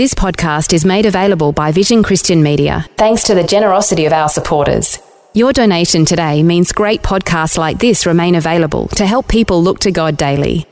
This 0.00 0.14
podcast 0.14 0.72
is 0.72 0.86
made 0.86 1.04
available 1.04 1.52
by 1.52 1.72
Vision 1.72 2.02
Christian 2.02 2.42
Media, 2.42 2.86
thanks 2.96 3.22
to 3.24 3.34
the 3.34 3.44
generosity 3.44 4.06
of 4.06 4.14
our 4.14 4.30
supporters. 4.30 4.98
Your 5.34 5.52
donation 5.52 6.06
today 6.06 6.42
means 6.42 6.72
great 6.72 7.02
podcasts 7.02 7.58
like 7.58 7.78
this 7.78 8.06
remain 8.06 8.36
available 8.36 8.88
to 8.96 9.04
help 9.04 9.28
people 9.28 9.62
look 9.62 9.78
to 9.80 9.90
God 9.90 10.16
daily. 10.16 10.64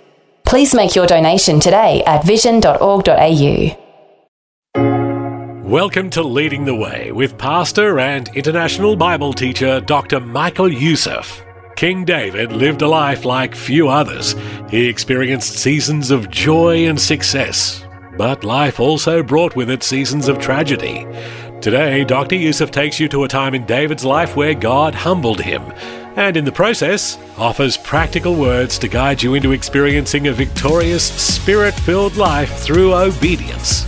Please 0.47 0.75
make 0.75 0.97
your 0.97 1.07
donation 1.07 1.61
today 1.61 2.03
at 2.07 2.25
vision.org.au. 2.25 3.77
Welcome 5.63 6.09
to 6.09 6.23
Leading 6.23 6.65
the 6.65 6.75
Way 6.75 7.13
with 7.13 7.37
pastor 7.37 7.99
and 7.99 8.35
international 8.35 8.97
Bible 8.97 9.35
teacher 9.35 9.79
Dr. 9.83 10.21
Michael 10.21 10.73
Youssef. 10.73 11.45
King 11.77 12.07
David 12.07 12.51
lived 12.53 12.81
a 12.81 12.89
life 12.89 13.27
like 13.27 13.55
few 13.55 13.91
others. 13.91 14.35
He 14.71 14.89
experienced 14.89 15.59
seasons 15.59 16.11
of 16.11 16.31
joy 16.31 16.89
and 16.89 16.99
success, 16.99 17.85
but 18.19 18.43
life 18.43 18.81
also 18.81 19.23
brought 19.23 19.55
with 19.55 19.71
it 19.71 19.85
seasons 19.85 20.29
of 20.29 20.41
tragedy. 20.41 21.07
Today, 21.61 22.05
Dr. 22.05 22.35
Youssef 22.35 22.71
takes 22.71 22.99
you 23.01 23.09
to 23.09 23.25
a 23.25 23.29
time 23.29 23.55
in 23.55 23.65
David's 23.65 24.05
life 24.05 24.35
where 24.35 24.55
God 24.55 24.95
humbled 24.95 25.41
him, 25.41 25.63
and 26.17 26.37
in 26.37 26.45
the 26.45 26.53
process, 26.53 27.17
offers 27.39 27.77
practical 27.77 28.35
words 28.35 28.77
to 28.81 28.89
guide 28.89 29.23
you 29.23 29.35
into 29.35 29.53
experiencing 29.53 30.27
a 30.27 30.33
victorious, 30.33 31.05
spirit 31.05 31.75
filled 31.75 32.17
life 32.17 32.59
through 32.59 32.93
obedience. 32.93 33.87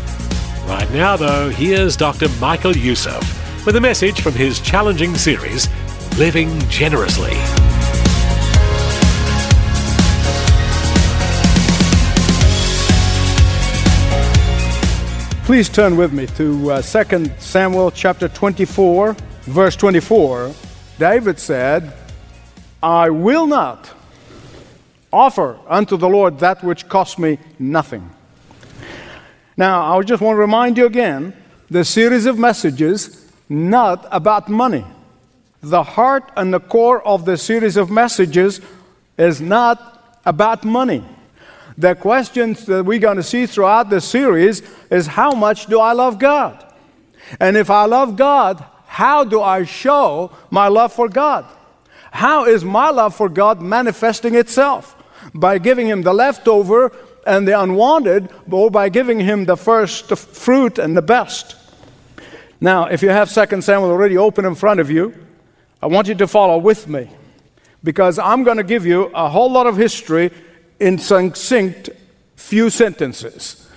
Right 0.66 0.90
now, 0.92 1.16
though, 1.16 1.50
here's 1.50 1.96
Dr. 1.96 2.28
Michael 2.40 2.76
Youssef 2.76 3.66
with 3.66 3.76
a 3.76 3.80
message 3.80 4.20
from 4.20 4.34
his 4.34 4.60
challenging 4.60 5.16
series, 5.16 5.68
Living 6.18 6.56
Generously. 6.68 7.69
Please 15.50 15.68
turn 15.68 15.96
with 15.96 16.12
me 16.12 16.28
to 16.28 16.70
uh, 16.70 16.80
2 16.80 17.28
Samuel 17.40 17.90
chapter 17.90 18.28
24, 18.28 19.16
verse 19.46 19.74
24. 19.74 20.54
David 20.96 21.40
said, 21.40 21.92
I 22.80 23.10
will 23.10 23.48
not 23.48 23.90
offer 25.12 25.58
unto 25.66 25.96
the 25.96 26.08
Lord 26.08 26.38
that 26.38 26.62
which 26.62 26.88
cost 26.88 27.18
me 27.18 27.40
nothing. 27.58 28.08
Now, 29.56 29.98
I 29.98 30.00
just 30.02 30.22
want 30.22 30.36
to 30.36 30.40
remind 30.40 30.78
you 30.78 30.86
again 30.86 31.32
the 31.68 31.84
series 31.84 32.26
of 32.26 32.38
messages 32.38 33.28
not 33.48 34.06
about 34.12 34.48
money. 34.48 34.84
The 35.62 35.82
heart 35.82 36.30
and 36.36 36.54
the 36.54 36.60
core 36.60 37.04
of 37.04 37.24
the 37.24 37.36
series 37.36 37.76
of 37.76 37.90
messages 37.90 38.60
is 39.18 39.40
not 39.40 40.16
about 40.24 40.62
money. 40.62 41.04
The 41.80 41.94
questions 41.94 42.66
that 42.66 42.84
we're 42.84 42.98
going 42.98 43.16
to 43.16 43.22
see 43.22 43.46
throughout 43.46 43.88
the 43.88 44.02
series 44.02 44.60
is 44.90 45.06
how 45.06 45.32
much 45.32 45.64
do 45.64 45.80
I 45.80 45.92
love 45.92 46.18
God? 46.18 46.62
And 47.40 47.56
if 47.56 47.70
I 47.70 47.86
love 47.86 48.16
God, 48.16 48.62
how 48.86 49.24
do 49.24 49.40
I 49.40 49.64
show 49.64 50.30
my 50.50 50.68
love 50.68 50.92
for 50.92 51.08
God? 51.08 51.46
How 52.10 52.44
is 52.44 52.66
my 52.66 52.90
love 52.90 53.14
for 53.14 53.30
God 53.30 53.62
manifesting 53.62 54.34
itself? 54.34 54.94
By 55.32 55.56
giving 55.56 55.86
Him 55.86 56.02
the 56.02 56.12
leftover 56.12 56.92
and 57.26 57.48
the 57.48 57.58
unwanted, 57.58 58.28
or 58.50 58.70
by 58.70 58.90
giving 58.90 59.18
Him 59.18 59.46
the 59.46 59.56
first 59.56 60.14
fruit 60.18 60.78
and 60.78 60.94
the 60.94 61.02
best? 61.02 61.56
Now, 62.60 62.88
if 62.88 63.00
you 63.00 63.08
have 63.08 63.32
2 63.32 63.62
Samuel 63.62 63.90
already 63.90 64.18
open 64.18 64.44
in 64.44 64.54
front 64.54 64.80
of 64.80 64.90
you, 64.90 65.14
I 65.80 65.86
want 65.86 66.08
you 66.08 66.14
to 66.16 66.26
follow 66.26 66.58
with 66.58 66.88
me 66.88 67.08
because 67.82 68.18
I'm 68.18 68.44
going 68.44 68.58
to 68.58 68.64
give 68.64 68.84
you 68.84 69.04
a 69.14 69.30
whole 69.30 69.50
lot 69.50 69.66
of 69.66 69.78
history 69.78 70.30
in 70.80 70.98
succinct 70.98 71.90
few 72.34 72.70
sentences. 72.70 73.68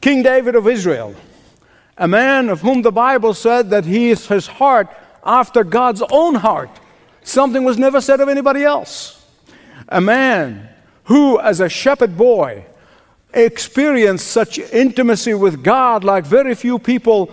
King 0.00 0.22
David 0.22 0.54
of 0.54 0.68
Israel, 0.68 1.14
a 1.96 2.06
man 2.06 2.48
of 2.48 2.60
whom 2.60 2.82
the 2.82 2.92
Bible 2.92 3.32
said 3.32 3.70
that 3.70 3.84
he 3.84 4.10
is 4.10 4.26
his 4.26 4.46
heart 4.46 4.88
after 5.24 5.64
God's 5.64 6.02
own 6.10 6.34
heart. 6.34 6.70
Something 7.22 7.64
was 7.64 7.78
never 7.78 8.00
said 8.00 8.20
of 8.20 8.28
anybody 8.28 8.64
else. 8.64 9.24
A 9.88 10.00
man 10.00 10.68
who, 11.04 11.40
as 11.40 11.60
a 11.60 11.68
shepherd 11.68 12.16
boy, 12.16 12.64
experienced 13.32 14.28
such 14.28 14.58
intimacy 14.58 15.34
with 15.34 15.62
God 15.62 16.04
like 16.04 16.24
very 16.24 16.54
few 16.54 16.78
people 16.78 17.30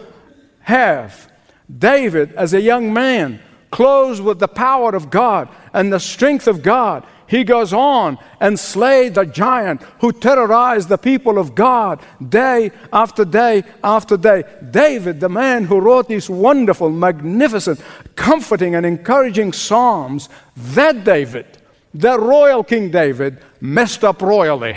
have. 0.62 1.31
David, 1.78 2.34
as 2.34 2.53
a 2.53 2.62
young 2.62 2.94
man, 2.94 3.40
clothed 3.72 4.22
with 4.22 4.40
the 4.40 4.47
power 4.47 4.96
of 4.96 5.09
God 5.09 5.50
and 5.74 5.91
the 5.91 6.00
strength 6.00 6.47
of 6.47 6.62
God, 6.62 7.06
he 7.28 7.44
goes 7.44 7.74
on 7.74 8.18
and 8.40 8.59
slayed 8.59 9.16
the 9.16 9.25
giant 9.25 9.81
who 10.00 10.12
terrorized 10.12 10.90
the 10.90 10.97
people 10.97 11.40
of 11.40 11.56
God 11.56 12.02
day 12.28 12.72
after 12.94 13.25
day 13.25 13.63
after 13.84 14.16
day. 14.16 14.44
David, 14.69 15.19
the 15.19 15.30
man 15.30 15.64
who 15.64 15.80
wrote 15.80 16.08
these 16.08 16.30
wonderful, 16.30 16.90
magnificent, 16.90 17.81
comforting, 18.16 18.75
and 18.75 18.85
encouraging 18.85 19.53
psalms, 19.53 20.30
that 20.56 21.03
David, 21.03 21.46
the 21.94 22.19
royal 22.19 22.64
King 22.64 22.91
David, 22.91 23.40
messed 23.59 24.03
up 24.03 24.22
royally. 24.22 24.75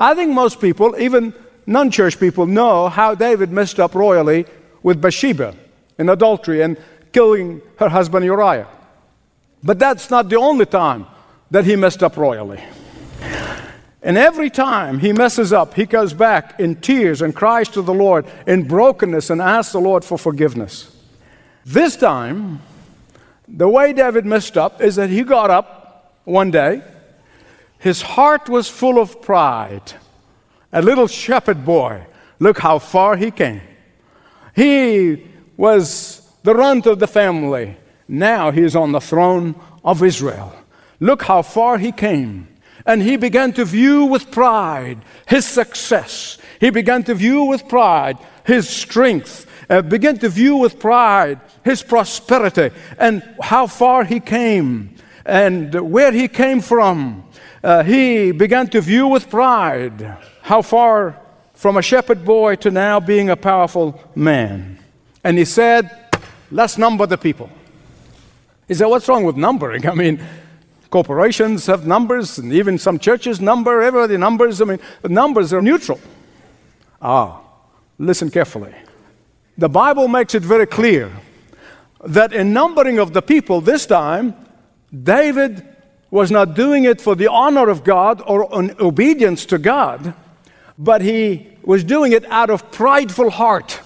I 0.00 0.14
think 0.14 0.32
most 0.32 0.60
people, 0.60 0.96
even 0.98 1.32
non 1.66 1.90
church 1.90 2.18
people, 2.18 2.46
know 2.46 2.88
how 2.88 3.14
David 3.14 3.50
messed 3.50 3.78
up 3.78 3.94
royally 3.94 4.44
with 4.82 5.00
Bathsheba 5.00 5.54
in 5.98 6.08
adultery 6.08 6.62
and 6.62 6.76
killing 7.12 7.62
her 7.78 7.88
husband 7.88 8.24
Uriah. 8.24 8.66
But 9.66 9.80
that's 9.80 10.10
not 10.10 10.28
the 10.28 10.36
only 10.36 10.64
time 10.64 11.06
that 11.50 11.64
he 11.64 11.74
messed 11.74 12.04
up 12.04 12.16
royally. 12.16 12.62
And 14.00 14.16
every 14.16 14.48
time 14.48 15.00
he 15.00 15.12
messes 15.12 15.52
up, 15.52 15.74
he 15.74 15.86
goes 15.86 16.14
back 16.14 16.60
in 16.60 16.76
tears 16.76 17.20
and 17.20 17.34
cries 17.34 17.68
to 17.70 17.82
the 17.82 17.92
Lord 17.92 18.26
in 18.46 18.68
brokenness 18.68 19.28
and 19.30 19.42
asks 19.42 19.72
the 19.72 19.80
Lord 19.80 20.04
for 20.04 20.16
forgiveness. 20.16 20.96
This 21.64 21.96
time, 21.96 22.62
the 23.48 23.68
way 23.68 23.92
David 23.92 24.24
messed 24.24 24.56
up 24.56 24.80
is 24.80 24.94
that 24.94 25.10
he 25.10 25.24
got 25.24 25.50
up 25.50 26.14
one 26.22 26.52
day, 26.52 26.82
his 27.80 28.02
heart 28.02 28.48
was 28.48 28.68
full 28.68 29.00
of 29.00 29.20
pride. 29.20 29.94
A 30.72 30.80
little 30.80 31.08
shepherd 31.08 31.64
boy, 31.64 32.06
look 32.38 32.58
how 32.58 32.78
far 32.78 33.16
he 33.16 33.32
came. 33.32 33.62
He 34.54 35.26
was 35.56 36.22
the 36.44 36.54
runt 36.54 36.86
of 36.86 37.00
the 37.00 37.08
family. 37.08 37.76
Now 38.08 38.50
he 38.50 38.62
is 38.62 38.76
on 38.76 38.92
the 38.92 39.00
throne 39.00 39.54
of 39.84 40.02
Israel. 40.02 40.54
Look 41.00 41.22
how 41.22 41.42
far 41.42 41.78
he 41.78 41.92
came. 41.92 42.48
And 42.84 43.02
he 43.02 43.16
began 43.16 43.52
to 43.54 43.64
view 43.64 44.04
with 44.04 44.30
pride 44.30 44.98
his 45.26 45.44
success. 45.44 46.38
He 46.60 46.70
began 46.70 47.02
to 47.04 47.14
view 47.14 47.44
with 47.44 47.68
pride 47.68 48.16
his 48.44 48.68
strength. 48.68 49.46
Uh, 49.68 49.82
began 49.82 50.16
to 50.18 50.28
view 50.28 50.56
with 50.56 50.78
pride 50.78 51.40
his 51.64 51.82
prosperity 51.82 52.70
and 52.98 53.22
how 53.42 53.66
far 53.66 54.04
he 54.04 54.20
came 54.20 54.94
and 55.24 55.74
where 55.90 56.12
he 56.12 56.28
came 56.28 56.60
from. 56.60 57.24
Uh, 57.64 57.82
he 57.82 58.30
began 58.30 58.68
to 58.68 58.80
view 58.80 59.08
with 59.08 59.28
pride 59.28 60.16
how 60.42 60.62
far 60.62 61.20
from 61.54 61.76
a 61.76 61.82
shepherd 61.82 62.24
boy 62.24 62.54
to 62.54 62.70
now 62.70 63.00
being 63.00 63.28
a 63.28 63.36
powerful 63.36 64.00
man. 64.14 64.78
And 65.24 65.36
he 65.36 65.44
said, 65.44 65.90
Let's 66.52 66.78
number 66.78 67.06
the 67.06 67.18
people. 67.18 67.50
He 68.68 68.74
said, 68.74 68.86
What's 68.86 69.08
wrong 69.08 69.24
with 69.24 69.36
numbering? 69.36 69.86
I 69.92 69.94
mean, 69.94 70.20
corporations 70.90 71.66
have 71.66 71.86
numbers, 71.86 72.38
and 72.38 72.52
even 72.52 72.78
some 72.78 72.98
churches 72.98 73.40
number, 73.40 73.82
everybody 73.82 74.16
numbers. 74.16 74.60
I 74.60 74.64
mean, 74.64 74.80
numbers 75.04 75.52
are 75.52 75.62
neutral. 75.62 76.00
Ah, 77.00 77.40
listen 77.98 78.30
carefully. 78.30 78.74
The 79.58 79.68
Bible 79.68 80.08
makes 80.08 80.34
it 80.34 80.42
very 80.42 80.66
clear 80.66 81.10
that 82.04 82.32
in 82.32 82.52
numbering 82.52 82.98
of 82.98 83.12
the 83.12 83.22
people 83.22 83.60
this 83.60 83.86
time, 83.86 84.34
David 84.92 85.66
was 86.10 86.30
not 86.30 86.54
doing 86.54 86.84
it 86.84 87.00
for 87.00 87.14
the 87.14 87.28
honor 87.28 87.68
of 87.68 87.84
God 87.84 88.22
or 88.26 88.48
in 88.60 88.74
obedience 88.80 89.44
to 89.46 89.58
God, 89.58 90.14
but 90.78 91.00
he 91.02 91.48
was 91.62 91.82
doing 91.82 92.12
it 92.12 92.24
out 92.26 92.50
of 92.50 92.70
prideful 92.70 93.30
heart. 93.30 93.80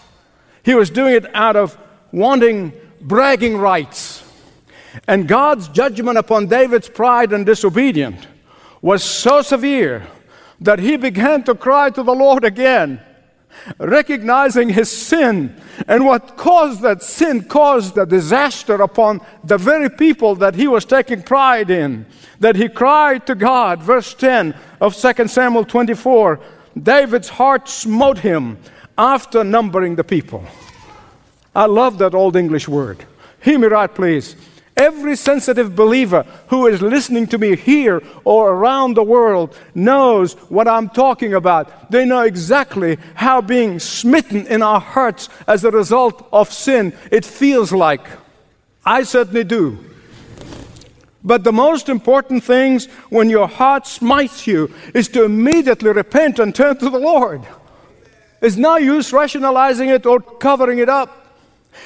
He 0.63 0.75
was 0.75 0.91
doing 0.91 1.15
it 1.15 1.35
out 1.35 1.57
of 1.57 1.79
wanting 2.13 2.73
bragging 3.01 3.57
rights. 3.57 4.20
And 5.07 5.29
God's 5.29 5.69
judgment 5.69 6.19
upon 6.19 6.47
David's 6.47 6.89
pride 6.89 7.33
and 7.33 7.47
disobedience 7.47 8.27
was 8.83 9.05
so 9.05 9.43
severe 9.43 10.07
that 10.61 10.79
he 10.79 10.97
began 10.97 11.43
to 11.45 11.55
cry 11.55 11.91
to 11.91 12.03
the 12.03 12.15
Lord 12.15 12.45
again 12.45 13.01
recognizing 13.79 14.69
his 14.69 14.91
sin 14.91 15.55
and 15.89 16.05
what 16.05 16.37
caused 16.37 16.83
that 16.83 17.03
sin 17.03 17.43
caused 17.45 17.95
the 17.95 18.05
disaster 18.05 18.75
upon 18.77 19.21
the 19.45 19.59
very 19.59 19.91
people 19.91 20.35
that 20.37 20.55
he 20.55 20.67
was 20.67 20.85
taking 20.85 21.23
pride 21.23 21.71
in 21.71 22.07
that 22.39 22.57
he 22.57 22.69
cried 22.69 23.27
to 23.27 23.35
god 23.35 23.83
verse 23.83 24.15
10 24.15 24.55
of 24.81 24.97
2 24.97 25.27
samuel 25.29 25.65
24 25.65 26.41
david's 26.81 27.29
heart 27.29 27.69
smote 27.69 28.19
him 28.19 28.57
after 28.97 29.43
numbering 29.43 29.97
the 29.97 30.05
people. 30.05 30.45
I 31.55 31.67
love 31.67 31.99
that 31.99 32.15
old 32.15 32.37
english 32.37 32.69
word. 32.69 33.05
Hear 33.43 33.59
me 33.59 33.67
right 33.67 33.93
please 33.93 34.37
Every 34.81 35.15
sensitive 35.15 35.77
believer 35.77 36.25
who 36.49 36.67
is 36.67 36.81
listening 36.81 37.27
to 37.27 37.39
me 37.39 37.55
here 37.55 38.03
or 38.25 38.53
around 38.53 38.95
the 38.95 39.03
world 39.03 39.55
knows 39.75 40.33
what 40.49 40.67
I'm 40.67 40.89
talking 40.89 41.35
about. 41.35 41.91
They 41.91 42.07
know 42.07 42.23
exactly 42.23 42.97
how 43.15 43.43
being 43.43 43.79
smitten 43.79 44.47
in 44.47 44.63
our 44.63 44.81
hearts 44.81 45.29
as 45.47 45.65
a 45.65 45.71
result 45.71 46.27
of 46.33 46.51
sin 46.51 46.95
it 47.13 47.27
feels 47.27 47.73
like. 47.73 48.07
I 48.83 49.03
certainly 49.03 49.45
do. 49.45 49.79
But 51.23 51.45
the 51.45 51.53
most 51.53 51.91
important 51.91 52.43
things 52.43 52.87
when 53.11 53.29
your 53.29 53.49
heart 53.49 53.87
smites 53.87 54.47
you 54.47 54.73
is 54.95 55.09
to 55.09 55.25
immediately 55.25 55.93
repent 55.93 56.39
and 56.39 56.55
turn 56.55 56.79
to 56.79 56.89
the 56.89 56.99
Lord. 56.99 57.43
It's 58.41 58.57
no 58.57 58.79
use 58.79 59.13
rationalizing 59.13 59.91
it 59.91 60.07
or 60.07 60.21
covering 60.21 60.79
it 60.79 60.89
up. 60.89 61.21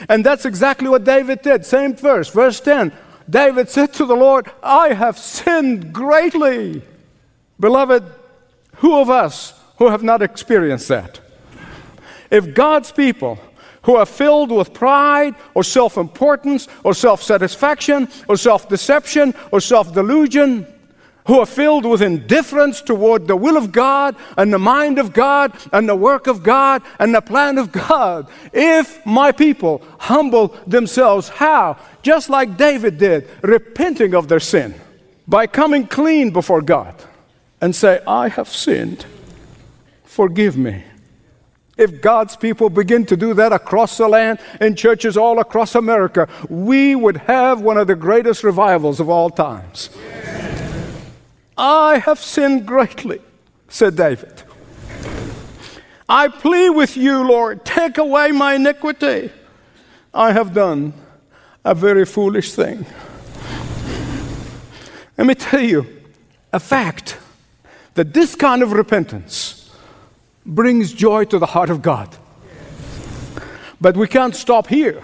And 0.09 0.25
that's 0.25 0.45
exactly 0.45 0.89
what 0.89 1.05
David 1.05 1.43
did. 1.43 1.65
Same 1.65 1.95
verse, 1.95 2.29
verse 2.29 2.61
10. 2.61 2.93
David 3.29 3.71
said 3.71 3.93
to 3.95 4.07
the 4.07 4.17
Lord, 4.17 4.51
I 4.63 4.93
have 4.93 5.19
sinned 5.19 5.93
greatly. 5.93 6.83
Beloved, 7.59 8.05
who 8.77 9.01
of 9.01 9.09
us 9.09 9.55
who 9.79 9.89
have 9.89 10.03
not 10.03 10.23
experienced 10.23 10.89
that? 10.89 11.21
If 12.31 12.55
God's 12.55 12.93
people 12.93 13.39
who 13.83 13.97
are 13.97 14.07
filled 14.07 14.51
with 14.51 14.73
pride 14.73 15.35
or 15.55 15.63
self 15.63 15.97
importance 15.97 16.69
or 16.83 16.95
self 16.95 17.23
satisfaction 17.23 18.09
or 18.29 18.37
self 18.37 18.69
deception 18.69 19.35
or 19.53 19.61
self 19.61 19.95
delusion, 19.95 20.67
who 21.26 21.41
are 21.41 21.47
filled 21.47 21.87
with 21.87 22.03
indifference 22.03 22.82
toward 22.82 23.26
the 23.26 23.37
will 23.37 23.56
of 23.56 23.73
God 23.73 24.15
and 24.37 24.53
the 24.53 24.59
mind 24.59 24.99
of 24.99 25.12
God 25.12 25.53
and 25.73 25.88
the 25.88 25.97
work 25.97 26.26
of 26.26 26.43
God 26.43 26.82
and 26.99 27.15
the 27.15 27.23
plan 27.23 27.56
of 27.56 27.73
God. 27.73 28.29
If 28.53 29.05
my 29.06 29.32
people 29.32 29.82
humble 29.99 30.49
themselves, 30.67 31.29
how? 31.29 31.79
Just 32.03 32.29
like 32.29 32.56
David 32.56 32.99
did, 32.99 33.29
repenting 33.43 34.15
of 34.15 34.29
their 34.29 34.41
sin 34.41 34.75
by 35.26 35.47
coming 35.47 35.87
clean 35.87 36.31
before 36.31 36.61
God 36.61 36.94
and 37.61 37.75
say, 37.75 38.00
I 38.06 38.29
have 38.29 38.49
sinned, 38.49 39.06
forgive 40.05 40.56
me. 40.59 40.85
If 41.76 42.00
God's 42.00 42.37
people 42.37 42.71
begin 42.71 43.05
to 43.06 43.17
do 43.17 43.35
that 43.35 43.53
across 43.53 43.97
the 43.97 44.06
land 44.06 44.38
in 44.61 44.76
churches 44.76 45.17
all 45.17 45.41
across 45.41 45.75
America, 45.75 46.29
we 46.49 46.94
would 46.94 47.17
have 47.17 47.62
one 47.62 47.79
of 47.79 47.87
the 47.87 47.97
greatest 47.97 48.44
revivals 48.44 49.00
of 49.00 49.09
all 49.09 49.31
times. 49.31 49.91
I 51.56 51.99
have 51.99 52.19
sinned 52.19 52.67
greatly, 52.67 53.21
said 53.69 53.97
David. 53.97 54.43
I 56.09 56.29
plead 56.29 56.71
with 56.71 56.97
you, 56.97 57.27
Lord, 57.27 57.65
take 57.65 57.99
away 57.99 58.31
my 58.33 58.55
iniquity. 58.55 59.31
I 60.12 60.33
have 60.33 60.53
done 60.53 60.93
a 61.65 61.75
very 61.75 62.05
foolish 62.05 62.53
thing. 62.53 62.85
Let 65.17 65.27
me 65.27 65.35
tell 65.35 65.61
you 65.61 65.87
a 66.53 66.61
fact 66.61 67.19
that 67.95 68.12
this 68.12 68.35
kind 68.35 68.62
of 68.62 68.73
repentance 68.73 69.71
brings 70.45 70.93
joy 70.93 71.25
to 71.27 71.39
the 71.39 71.47
heart 71.47 71.71
of 71.71 71.81
God. 71.83 72.15
But 73.81 73.97
we 73.97 74.09
can't 74.09 74.35
stop 74.35 74.67
here. 74.67 75.03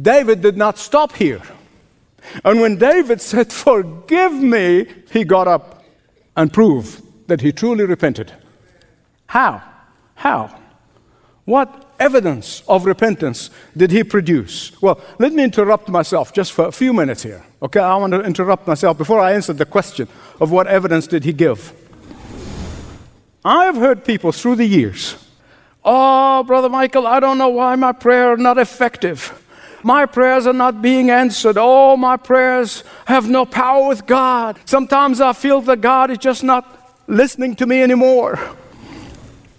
David 0.00 0.40
did 0.40 0.56
not 0.56 0.78
stop 0.78 1.12
here. 1.12 1.42
And 2.44 2.60
when 2.60 2.76
David 2.76 3.20
said, 3.20 3.52
Forgive 3.52 4.32
me, 4.32 4.86
he 5.12 5.24
got 5.24 5.48
up 5.48 5.84
and 6.36 6.52
proved 6.52 7.02
that 7.28 7.40
he 7.40 7.52
truly 7.52 7.84
repented. 7.84 8.32
How? 9.26 9.62
How? 10.14 10.58
What 11.44 11.94
evidence 11.98 12.62
of 12.68 12.86
repentance 12.86 13.50
did 13.76 13.90
he 13.90 14.04
produce? 14.04 14.80
Well, 14.80 15.00
let 15.18 15.32
me 15.32 15.44
interrupt 15.44 15.88
myself 15.88 16.32
just 16.32 16.52
for 16.52 16.66
a 16.66 16.72
few 16.72 16.92
minutes 16.92 17.22
here. 17.22 17.44
Okay, 17.62 17.80
I 17.80 17.96
want 17.96 18.12
to 18.12 18.22
interrupt 18.22 18.66
myself 18.66 18.98
before 18.98 19.20
I 19.20 19.32
answer 19.32 19.52
the 19.52 19.66
question 19.66 20.08
of 20.40 20.50
what 20.50 20.66
evidence 20.66 21.06
did 21.06 21.24
he 21.24 21.32
give. 21.32 21.72
I 23.44 23.64
have 23.64 23.76
heard 23.76 24.04
people 24.04 24.32
through 24.32 24.56
the 24.56 24.66
years, 24.66 25.16
oh, 25.84 26.42
Brother 26.42 26.68
Michael, 26.68 27.06
I 27.06 27.20
don't 27.20 27.38
know 27.38 27.48
why 27.48 27.74
my 27.76 27.92
prayer 27.92 28.34
is 28.34 28.40
not 28.40 28.58
effective. 28.58 29.42
My 29.82 30.06
prayers 30.06 30.46
are 30.46 30.52
not 30.52 30.82
being 30.82 31.10
answered. 31.10 31.56
Oh, 31.58 31.96
my 31.96 32.16
prayers 32.16 32.84
have 33.06 33.28
no 33.28 33.46
power 33.46 33.88
with 33.88 34.06
God. 34.06 34.58
Sometimes 34.64 35.20
I 35.20 35.32
feel 35.32 35.60
that 35.62 35.80
God 35.80 36.10
is 36.10 36.18
just 36.18 36.44
not 36.44 36.98
listening 37.06 37.56
to 37.56 37.66
me 37.66 37.82
anymore. 37.82 38.38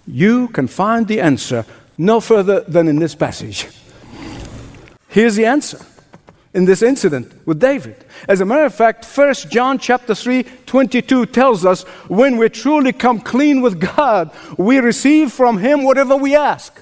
You 0.06 0.48
can 0.48 0.68
find 0.68 1.06
the 1.06 1.20
answer 1.20 1.64
no 1.98 2.20
further 2.20 2.60
than 2.60 2.88
in 2.88 2.96
this 2.98 3.14
passage. 3.14 3.66
Here's 5.08 5.36
the 5.36 5.46
answer 5.46 5.84
in 6.54 6.64
this 6.64 6.82
incident 6.82 7.32
with 7.46 7.60
David. 7.60 8.04
As 8.28 8.40
a 8.40 8.44
matter 8.44 8.64
of 8.64 8.74
fact, 8.74 9.04
1 9.04 9.34
John 9.50 9.78
chapter 9.78 10.14
3, 10.14 10.42
22 10.66 11.26
tells 11.26 11.64
us 11.64 11.82
when 12.08 12.36
we 12.36 12.48
truly 12.48 12.92
come 12.92 13.20
clean 13.20 13.60
with 13.60 13.80
God, 13.80 14.30
we 14.58 14.78
receive 14.78 15.32
from 15.32 15.58
him 15.58 15.84
whatever 15.84 16.16
we 16.16 16.36
ask. 16.36 16.81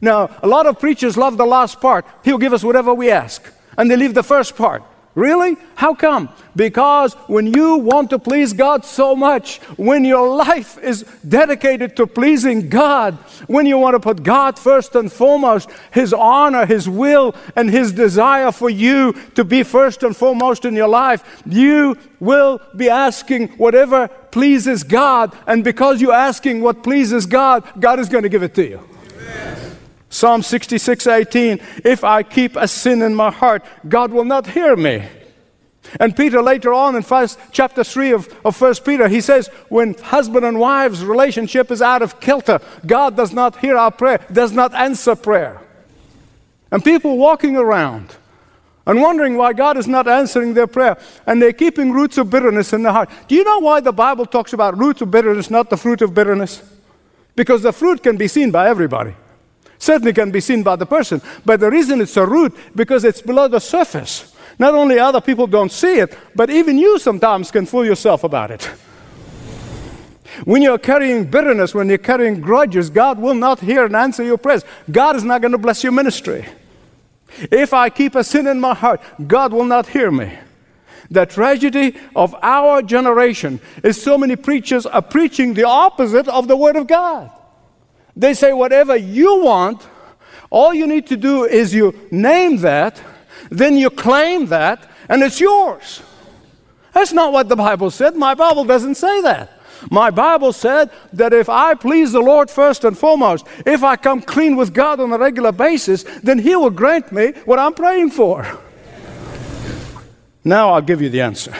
Now, 0.00 0.30
a 0.42 0.48
lot 0.48 0.66
of 0.66 0.78
preachers 0.78 1.16
love 1.16 1.36
the 1.36 1.46
last 1.46 1.80
part. 1.80 2.06
He'll 2.24 2.38
give 2.38 2.52
us 2.52 2.64
whatever 2.64 2.94
we 2.94 3.10
ask. 3.10 3.42
And 3.76 3.90
they 3.90 3.96
leave 3.96 4.14
the 4.14 4.22
first 4.22 4.56
part. 4.56 4.82
Really? 5.16 5.56
How 5.74 5.92
come? 5.94 6.28
Because 6.54 7.14
when 7.26 7.52
you 7.52 7.76
want 7.78 8.10
to 8.10 8.18
please 8.18 8.52
God 8.52 8.84
so 8.84 9.16
much, 9.16 9.58
when 9.76 10.04
your 10.04 10.36
life 10.36 10.78
is 10.78 11.02
dedicated 11.28 11.96
to 11.96 12.06
pleasing 12.06 12.68
God, 12.68 13.14
when 13.48 13.66
you 13.66 13.76
want 13.76 13.94
to 13.94 14.00
put 14.00 14.22
God 14.22 14.56
first 14.56 14.94
and 14.94 15.12
foremost, 15.12 15.68
His 15.90 16.12
honor, 16.12 16.64
His 16.64 16.88
will, 16.88 17.34
and 17.56 17.68
His 17.68 17.90
desire 17.90 18.52
for 18.52 18.70
you 18.70 19.12
to 19.34 19.42
be 19.42 19.64
first 19.64 20.04
and 20.04 20.16
foremost 20.16 20.64
in 20.64 20.76
your 20.76 20.88
life, 20.88 21.42
you 21.44 21.98
will 22.20 22.60
be 22.76 22.88
asking 22.88 23.48
whatever 23.58 24.06
pleases 24.30 24.84
God. 24.84 25.36
And 25.48 25.64
because 25.64 26.00
you're 26.00 26.12
asking 26.12 26.60
what 26.60 26.84
pleases 26.84 27.26
God, 27.26 27.68
God 27.80 27.98
is 27.98 28.08
going 28.08 28.22
to 28.22 28.28
give 28.28 28.44
it 28.44 28.54
to 28.54 28.68
you. 28.68 28.89
Psalm 30.10 30.42
66 30.42 31.06
18, 31.06 31.60
if 31.84 32.02
I 32.02 32.24
keep 32.24 32.56
a 32.56 32.66
sin 32.66 33.00
in 33.00 33.14
my 33.14 33.30
heart, 33.30 33.64
God 33.88 34.10
will 34.10 34.24
not 34.24 34.48
hear 34.48 34.76
me. 34.76 35.06
And 35.98 36.14
Peter 36.14 36.42
later 36.42 36.74
on 36.74 36.94
in 36.94 37.02
first, 37.02 37.38
chapter 37.52 37.82
3 37.82 38.12
of, 38.12 38.36
of 38.44 38.60
1 38.60 38.74
Peter, 38.84 39.08
he 39.08 39.20
says, 39.20 39.48
when 39.68 39.94
husband 39.94 40.44
and 40.44 40.58
wife's 40.58 41.00
relationship 41.00 41.70
is 41.70 41.80
out 41.80 42.02
of 42.02 42.20
kilter, 42.20 42.60
God 42.86 43.16
does 43.16 43.32
not 43.32 43.56
hear 43.56 43.76
our 43.76 43.90
prayer, 43.90 44.20
does 44.32 44.52
not 44.52 44.74
answer 44.74 45.16
prayer. 45.16 45.60
And 46.70 46.84
people 46.84 47.16
walking 47.16 47.56
around 47.56 48.14
and 48.86 49.00
wondering 49.00 49.36
why 49.36 49.52
God 49.52 49.76
is 49.76 49.88
not 49.88 50.06
answering 50.06 50.54
their 50.54 50.66
prayer, 50.66 50.98
and 51.26 51.40
they're 51.40 51.52
keeping 51.52 51.92
roots 51.92 52.18
of 52.18 52.30
bitterness 52.30 52.72
in 52.72 52.82
their 52.82 52.92
heart. 52.92 53.10
Do 53.28 53.36
you 53.36 53.44
know 53.44 53.60
why 53.60 53.80
the 53.80 53.92
Bible 53.92 54.26
talks 54.26 54.52
about 54.52 54.76
roots 54.76 55.00
of 55.02 55.10
bitterness, 55.10 55.50
not 55.50 55.70
the 55.70 55.76
fruit 55.76 56.02
of 56.02 56.14
bitterness? 56.14 56.62
Because 57.36 57.62
the 57.62 57.72
fruit 57.72 58.02
can 58.02 58.16
be 58.16 58.28
seen 58.28 58.50
by 58.50 58.68
everybody 58.68 59.14
certainly 59.80 60.12
can 60.12 60.30
be 60.30 60.40
seen 60.40 60.62
by 60.62 60.76
the 60.76 60.86
person. 60.86 61.20
But 61.44 61.58
the 61.58 61.70
reason 61.70 62.00
it's 62.00 62.16
a 62.16 62.24
root, 62.24 62.56
because 62.76 63.02
it's 63.04 63.20
below 63.20 63.48
the 63.48 63.58
surface. 63.58 64.32
Not 64.60 64.74
only 64.74 64.98
other 64.98 65.20
people 65.20 65.48
don't 65.48 65.72
see 65.72 65.98
it, 65.98 66.16
but 66.36 66.50
even 66.50 66.78
you 66.78 66.98
sometimes 67.00 67.50
can 67.50 67.66
fool 67.66 67.84
yourself 67.84 68.22
about 68.22 68.52
it. 68.52 68.62
When 70.44 70.62
you're 70.62 70.78
carrying 70.78 71.24
bitterness, 71.24 71.74
when 71.74 71.88
you're 71.88 71.98
carrying 71.98 72.40
grudges, 72.40 72.88
God 72.88 73.18
will 73.18 73.34
not 73.34 73.58
hear 73.58 73.84
and 73.84 73.96
answer 73.96 74.22
your 74.22 74.38
prayers. 74.38 74.64
God 74.90 75.16
is 75.16 75.24
not 75.24 75.40
going 75.40 75.52
to 75.52 75.58
bless 75.58 75.82
your 75.82 75.92
ministry. 75.92 76.46
If 77.50 77.72
I 77.72 77.90
keep 77.90 78.14
a 78.14 78.22
sin 78.22 78.46
in 78.46 78.60
my 78.60 78.74
heart, 78.74 79.00
God 79.26 79.52
will 79.52 79.64
not 79.64 79.86
hear 79.86 80.10
me. 80.10 80.38
The 81.10 81.26
tragedy 81.26 81.98
of 82.14 82.34
our 82.42 82.82
generation 82.82 83.60
is 83.82 84.00
so 84.00 84.16
many 84.16 84.36
preachers 84.36 84.86
are 84.86 85.02
preaching 85.02 85.54
the 85.54 85.64
opposite 85.64 86.28
of 86.28 86.46
the 86.48 86.56
Word 86.56 86.76
of 86.76 86.86
God. 86.86 87.30
They 88.20 88.34
say, 88.34 88.52
whatever 88.52 88.94
you 88.96 89.40
want, 89.40 89.88
all 90.50 90.74
you 90.74 90.86
need 90.86 91.06
to 91.06 91.16
do 91.16 91.44
is 91.44 91.72
you 91.72 91.98
name 92.10 92.58
that, 92.58 93.00
then 93.50 93.78
you 93.78 93.88
claim 93.88 94.46
that, 94.46 94.90
and 95.08 95.22
it's 95.22 95.40
yours. 95.40 96.02
That's 96.92 97.14
not 97.14 97.32
what 97.32 97.48
the 97.48 97.56
Bible 97.56 97.90
said. 97.90 98.16
My 98.16 98.34
Bible 98.34 98.64
doesn't 98.64 98.96
say 98.96 99.22
that. 99.22 99.58
My 99.90 100.10
Bible 100.10 100.52
said 100.52 100.90
that 101.14 101.32
if 101.32 101.48
I 101.48 101.74
please 101.74 102.12
the 102.12 102.20
Lord 102.20 102.50
first 102.50 102.84
and 102.84 102.98
foremost, 102.98 103.46
if 103.64 103.82
I 103.82 103.96
come 103.96 104.20
clean 104.20 104.54
with 104.54 104.74
God 104.74 105.00
on 105.00 105.10
a 105.12 105.18
regular 105.18 105.52
basis, 105.52 106.02
then 106.22 106.38
He 106.38 106.54
will 106.54 106.68
grant 106.68 107.10
me 107.12 107.28
what 107.46 107.58
I'm 107.58 107.72
praying 107.72 108.10
for. 108.10 108.46
Now 110.44 110.74
I'll 110.74 110.82
give 110.82 111.00
you 111.00 111.08
the 111.08 111.22
answer 111.22 111.54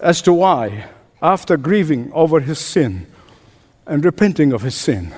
as 0.00 0.20
to 0.22 0.34
why, 0.34 0.84
after 1.22 1.56
grieving 1.56 2.12
over 2.12 2.40
his 2.40 2.58
sin 2.58 3.06
and 3.86 4.04
repenting 4.04 4.52
of 4.52 4.60
his 4.60 4.74
sin, 4.74 5.14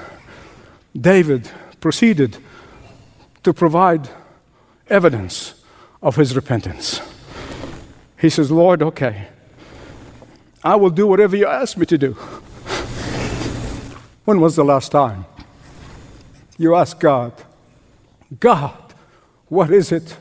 David 0.99 1.51
proceeded 1.81 2.39
to 3.43 3.53
provide 3.53 4.09
evidence 4.89 5.55
of 6.03 6.17
his 6.17 6.35
repentance. 6.35 7.01
He 8.19 8.29
says, 8.29 8.51
Lord, 8.51 8.83
okay, 8.83 9.29
I 10.63 10.77
will 10.77 10.91
do 10.91 11.07
whatever 11.07 11.37
you 11.37 11.47
ask 11.47 11.77
me 11.77 11.87
to 11.87 11.97
do. 11.97 12.13
When 14.25 14.41
was 14.41 14.57
the 14.57 14.65
last 14.65 14.93
time 14.93 15.25
you 16.59 16.75
asked 16.75 17.01
God, 17.01 17.33
God, 18.39 18.95
what 19.49 19.71
is 19.71 19.91
it 19.91 20.17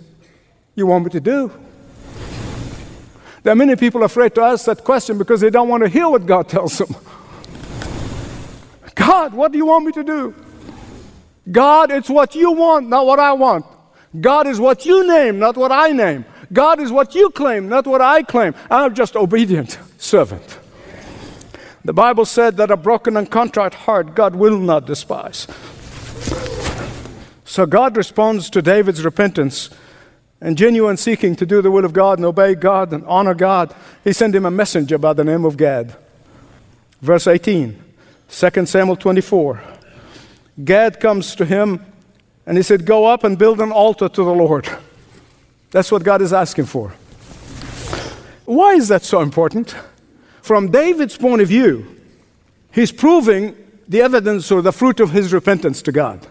you 0.75 0.87
want 0.87 1.05
me 1.05 1.09
to 1.11 1.19
do? 1.19 1.51
There 3.43 3.53
are 3.53 3.55
many 3.55 3.75
people 3.75 4.03
afraid 4.03 4.35
to 4.35 4.41
ask 4.41 4.65
that 4.65 4.83
question 4.83 5.17
because 5.17 5.41
they 5.41 5.49
don't 5.49 5.67
want 5.67 5.83
to 5.83 5.89
hear 5.89 6.09
what 6.09 6.25
God 6.25 6.47
tells 6.47 6.77
them. 6.77 6.95
God, 8.95 9.33
what 9.33 9.51
do 9.51 9.57
you 9.57 9.65
want 9.65 9.85
me 9.85 9.91
to 9.93 10.03
do? 10.03 10.35
God, 11.51 11.91
it's 11.91 12.09
what 12.09 12.35
you 12.35 12.51
want, 12.51 12.89
not 12.89 13.05
what 13.05 13.19
I 13.19 13.33
want. 13.33 13.65
God 14.19 14.47
is 14.47 14.59
what 14.59 14.85
you 14.85 15.07
name, 15.07 15.39
not 15.39 15.55
what 15.55 15.71
I 15.71 15.91
name. 15.91 16.25
God 16.51 16.79
is 16.79 16.91
what 16.91 17.13
you 17.15 17.29
claim, 17.29 17.69
not 17.69 17.85
what 17.85 18.01
I 18.01 18.23
claim. 18.23 18.55
I'm 18.69 18.95
just 18.95 19.15
obedient 19.15 19.77
servant. 19.97 20.59
The 21.85 21.93
Bible 21.93 22.25
said 22.25 22.57
that 22.57 22.71
a 22.71 22.77
broken 22.77 23.15
and 23.17 23.29
contrite 23.29 23.73
heart 23.73 24.15
God 24.15 24.35
will 24.35 24.59
not 24.59 24.85
despise. 24.85 25.47
So 27.45 27.65
God 27.65 27.97
responds 27.97 28.49
to 28.51 28.61
David's 28.61 29.03
repentance 29.03 29.69
and 30.41 30.57
genuine 30.57 30.97
seeking 30.97 31.35
to 31.35 31.45
do 31.45 31.61
the 31.61 31.71
will 31.71 31.85
of 31.85 31.93
God 31.93 32.17
and 32.17 32.25
obey 32.25 32.55
God 32.55 32.93
and 32.93 33.03
honor 33.05 33.33
God. 33.33 33.73
He 34.03 34.13
sent 34.13 34.35
him 34.35 34.45
a 34.45 34.51
messenger 34.51 34.97
by 34.97 35.13
the 35.13 35.23
name 35.23 35.45
of 35.45 35.57
Gad. 35.57 35.95
Verse 37.01 37.27
18, 37.27 37.81
2 38.29 38.65
Samuel 38.65 38.95
24. 38.95 39.78
Gad 40.63 40.99
comes 40.99 41.35
to 41.35 41.45
him 41.45 41.85
and 42.45 42.57
he 42.57 42.63
said, 42.63 42.85
Go 42.85 43.05
up 43.05 43.23
and 43.23 43.37
build 43.37 43.61
an 43.61 43.71
altar 43.71 44.09
to 44.09 44.23
the 44.23 44.33
Lord. 44.33 44.67
That's 45.71 45.91
what 45.91 46.03
God 46.03 46.21
is 46.21 46.33
asking 46.33 46.65
for. 46.65 46.93
Why 48.45 48.73
is 48.73 48.87
that 48.87 49.03
so 49.03 49.21
important? 49.21 49.75
From 50.41 50.71
David's 50.71 51.15
point 51.17 51.41
of 51.41 51.47
view, 51.47 51.85
he's 52.71 52.91
proving 52.91 53.55
the 53.87 54.01
evidence 54.01 54.51
or 54.51 54.61
the 54.61 54.71
fruit 54.71 54.99
of 54.99 55.11
his 55.11 55.31
repentance 55.31 55.81
to 55.83 55.91
God. 55.91 56.25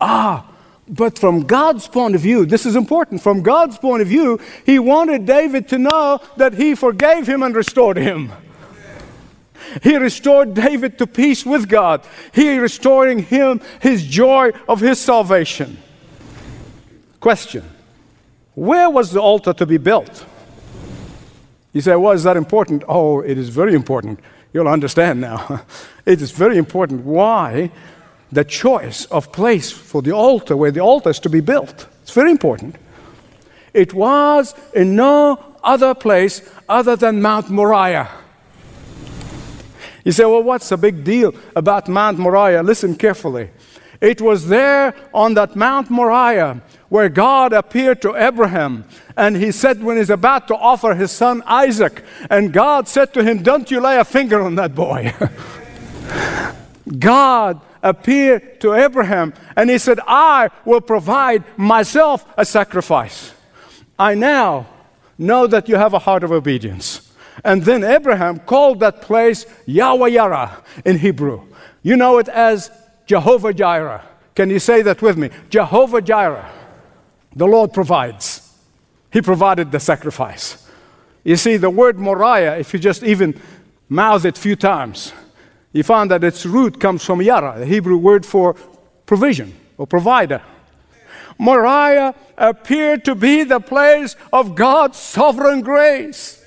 Ah, 0.00 0.48
but 0.88 1.18
from 1.18 1.42
God's 1.42 1.86
point 1.86 2.14
of 2.14 2.20
view, 2.20 2.46
this 2.46 2.66
is 2.66 2.76
important. 2.76 3.22
From 3.22 3.42
God's 3.42 3.78
point 3.78 4.02
of 4.02 4.08
view, 4.08 4.40
he 4.64 4.78
wanted 4.78 5.26
David 5.26 5.68
to 5.68 5.78
know 5.78 6.20
that 6.36 6.54
he 6.54 6.74
forgave 6.74 7.28
him 7.28 7.42
and 7.42 7.54
restored 7.54 7.96
him. 7.96 8.32
He 9.82 9.96
restored 9.96 10.54
David 10.54 10.98
to 10.98 11.06
peace 11.06 11.44
with 11.46 11.68
God. 11.68 12.02
He 12.32 12.58
restoring 12.58 13.20
him 13.20 13.60
his 13.80 14.04
joy 14.04 14.50
of 14.68 14.80
his 14.80 15.00
salvation. 15.00 15.78
Question 17.20 17.64
Where 18.54 18.90
was 18.90 19.12
the 19.12 19.20
altar 19.20 19.52
to 19.54 19.66
be 19.66 19.78
built? 19.78 20.24
You 21.72 21.80
say, 21.80 21.96
Well, 21.96 22.12
is 22.12 22.24
that 22.24 22.36
important? 22.36 22.84
Oh, 22.88 23.20
it 23.20 23.38
is 23.38 23.48
very 23.48 23.74
important. 23.74 24.20
You'll 24.52 24.68
understand 24.68 25.20
now. 25.20 25.62
it 26.06 26.20
is 26.20 26.32
very 26.32 26.58
important 26.58 27.04
why 27.04 27.70
the 28.32 28.44
choice 28.44 29.06
of 29.06 29.32
place 29.32 29.70
for 29.70 30.02
the 30.02 30.12
altar, 30.12 30.56
where 30.56 30.70
the 30.70 30.80
altar 30.80 31.10
is 31.10 31.20
to 31.20 31.28
be 31.28 31.40
built. 31.40 31.86
It's 32.02 32.12
very 32.12 32.30
important. 32.30 32.76
It 33.74 33.94
was 33.94 34.54
in 34.74 34.96
no 34.96 35.38
other 35.62 35.94
place 35.94 36.48
other 36.68 36.96
than 36.96 37.22
Mount 37.22 37.50
Moriah. 37.50 38.08
You 40.04 40.12
say, 40.12 40.24
well, 40.24 40.42
what's 40.42 40.68
the 40.68 40.76
big 40.76 41.04
deal 41.04 41.34
about 41.54 41.88
Mount 41.88 42.18
Moriah? 42.18 42.62
Listen 42.62 42.96
carefully. 42.96 43.50
It 44.00 44.20
was 44.20 44.48
there 44.48 44.94
on 45.12 45.34
that 45.34 45.56
Mount 45.56 45.90
Moriah 45.90 46.62
where 46.88 47.08
God 47.08 47.52
appeared 47.52 48.00
to 48.02 48.16
Abraham. 48.16 48.84
And 49.16 49.36
he 49.36 49.52
said, 49.52 49.82
when 49.82 49.98
he's 49.98 50.10
about 50.10 50.48
to 50.48 50.56
offer 50.56 50.94
his 50.94 51.10
son 51.10 51.42
Isaac, 51.46 52.02
and 52.30 52.52
God 52.52 52.88
said 52.88 53.12
to 53.14 53.22
him, 53.22 53.42
Don't 53.42 53.70
you 53.70 53.80
lay 53.80 53.98
a 53.98 54.04
finger 54.04 54.40
on 54.40 54.54
that 54.54 54.74
boy. 54.74 55.14
God 56.98 57.60
appeared 57.82 58.60
to 58.60 58.74
Abraham 58.74 59.32
and 59.56 59.70
he 59.70 59.78
said, 59.78 60.00
I 60.06 60.50
will 60.64 60.80
provide 60.80 61.44
myself 61.56 62.26
a 62.36 62.44
sacrifice. 62.44 63.32
I 63.98 64.14
now 64.14 64.66
know 65.18 65.46
that 65.46 65.68
you 65.68 65.76
have 65.76 65.92
a 65.92 65.98
heart 65.98 66.24
of 66.24 66.32
obedience. 66.32 67.09
And 67.44 67.62
then 67.62 67.84
Abraham 67.84 68.38
called 68.40 68.80
that 68.80 69.02
place 69.02 69.46
Yahweh 69.66 70.08
Yarah 70.08 70.62
in 70.84 70.98
Hebrew. 70.98 71.46
You 71.82 71.96
know 71.96 72.18
it 72.18 72.28
as 72.28 72.70
Jehovah 73.06 73.54
Jireh. 73.54 74.02
Can 74.34 74.50
you 74.50 74.58
say 74.58 74.82
that 74.82 75.02
with 75.02 75.16
me? 75.16 75.30
Jehovah 75.48 76.00
Jireh. 76.00 76.50
The 77.34 77.46
Lord 77.46 77.72
provides. 77.72 78.54
He 79.12 79.22
provided 79.22 79.72
the 79.72 79.80
sacrifice. 79.80 80.68
You 81.24 81.36
see, 81.36 81.56
the 81.56 81.70
word 81.70 81.98
Moriah, 81.98 82.58
if 82.58 82.72
you 82.72 82.78
just 82.78 83.02
even 83.02 83.38
mouth 83.88 84.24
it 84.24 84.38
a 84.38 84.40
few 84.40 84.56
times, 84.56 85.12
you 85.72 85.82
find 85.82 86.10
that 86.10 86.24
its 86.24 86.46
root 86.46 86.80
comes 86.80 87.04
from 87.04 87.22
Yara, 87.22 87.58
the 87.58 87.66
Hebrew 87.66 87.96
word 87.96 88.24
for 88.24 88.54
provision 89.06 89.54
or 89.76 89.86
provider. 89.86 90.42
Moriah 91.38 92.14
appeared 92.36 93.04
to 93.04 93.14
be 93.14 93.44
the 93.44 93.60
place 93.60 94.16
of 94.32 94.54
God's 94.54 94.98
sovereign 94.98 95.62
grace. 95.62 96.39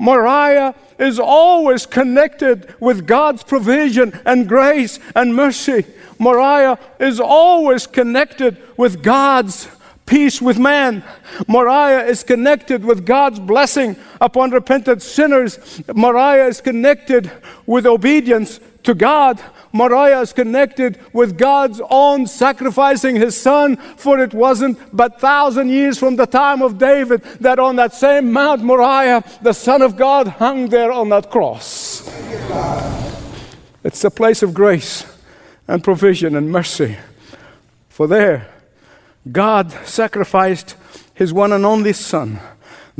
Moriah 0.00 0.74
is 0.98 1.18
always 1.18 1.84
connected 1.84 2.74
with 2.80 3.06
God's 3.06 3.42
provision 3.42 4.18
and 4.24 4.48
grace 4.48 4.98
and 5.14 5.36
mercy. 5.36 5.84
Moriah 6.18 6.78
is 6.98 7.20
always 7.20 7.86
connected 7.86 8.56
with 8.78 9.02
God's 9.02 9.68
peace 10.10 10.42
with 10.42 10.58
man. 10.58 11.04
Moriah 11.46 12.04
is 12.04 12.24
connected 12.24 12.84
with 12.84 13.06
God's 13.06 13.38
blessing 13.38 13.94
upon 14.20 14.50
repentant 14.50 15.02
sinners. 15.02 15.80
Moriah 15.94 16.48
is 16.48 16.60
connected 16.60 17.30
with 17.64 17.86
obedience 17.86 18.58
to 18.82 18.92
God. 18.92 19.40
Moriah 19.72 20.20
is 20.20 20.32
connected 20.32 20.98
with 21.12 21.38
God's 21.38 21.80
own 21.88 22.26
sacrificing 22.26 23.14
his 23.14 23.40
son, 23.40 23.76
for 23.76 24.18
it 24.18 24.34
wasn't 24.34 24.76
but 24.92 25.20
thousand 25.20 25.68
years 25.68 25.96
from 25.96 26.16
the 26.16 26.26
time 26.26 26.60
of 26.60 26.76
David 26.76 27.22
that 27.38 27.60
on 27.60 27.76
that 27.76 27.94
same 27.94 28.32
Mount 28.32 28.64
Moriah, 28.64 29.22
the 29.42 29.52
Son 29.52 29.80
of 29.80 29.96
God 29.96 30.26
hung 30.26 30.70
there 30.70 30.90
on 30.90 31.08
that 31.10 31.30
cross. 31.30 32.02
It's 33.84 34.02
a 34.02 34.10
place 34.10 34.42
of 34.42 34.52
grace 34.54 35.06
and 35.68 35.84
provision 35.84 36.34
and 36.34 36.50
mercy. 36.50 36.96
For 37.88 38.08
there, 38.08 38.48
God 39.30 39.72
sacrificed 39.84 40.76
his 41.14 41.32
one 41.32 41.52
and 41.52 41.66
only 41.66 41.92
Son 41.92 42.40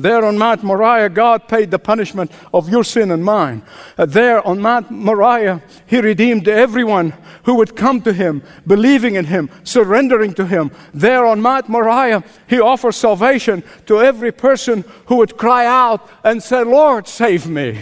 there 0.00 0.24
on 0.24 0.38
Mount 0.38 0.62
Moriah, 0.62 1.08
God 1.08 1.46
paid 1.48 1.70
the 1.70 1.78
punishment 1.78 2.30
of 2.54 2.68
your 2.68 2.84
sin 2.84 3.10
and 3.10 3.24
mine. 3.24 3.62
Uh, 3.98 4.06
there 4.06 4.46
on 4.46 4.60
Mount 4.60 4.90
Moriah, 4.90 5.62
He 5.86 6.00
redeemed 6.00 6.48
everyone 6.48 7.12
who 7.44 7.56
would 7.56 7.76
come 7.76 8.00
to 8.02 8.12
Him, 8.12 8.42
believing 8.66 9.16
in 9.16 9.26
Him, 9.26 9.50
surrendering 9.62 10.34
to 10.34 10.46
Him. 10.46 10.70
There 10.94 11.26
on 11.26 11.42
Mount 11.42 11.68
Moriah, 11.68 12.24
He 12.46 12.60
offers 12.60 12.96
salvation 12.96 13.62
to 13.86 14.00
every 14.00 14.32
person 14.32 14.84
who 15.06 15.16
would 15.16 15.36
cry 15.36 15.66
out 15.66 16.08
and 16.24 16.42
say, 16.42 16.64
Lord, 16.64 17.06
save 17.06 17.46
me. 17.46 17.78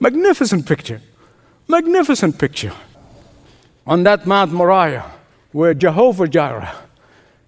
Magnificent 0.00 0.66
picture. 0.66 1.00
Magnificent 1.68 2.38
picture. 2.38 2.72
On 3.86 4.02
that 4.02 4.26
Mount 4.26 4.52
Moriah, 4.52 5.10
where 5.52 5.74
Jehovah 5.74 6.26
Jireh, 6.26 6.74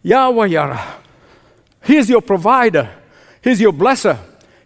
Yahweh 0.07 0.47
Jireh, 0.47 1.01
He 1.83 1.97
is 1.97 2.09
your 2.09 2.23
provider. 2.23 2.89
He's 3.43 3.61
your 3.61 3.73
blesser. 3.73 4.19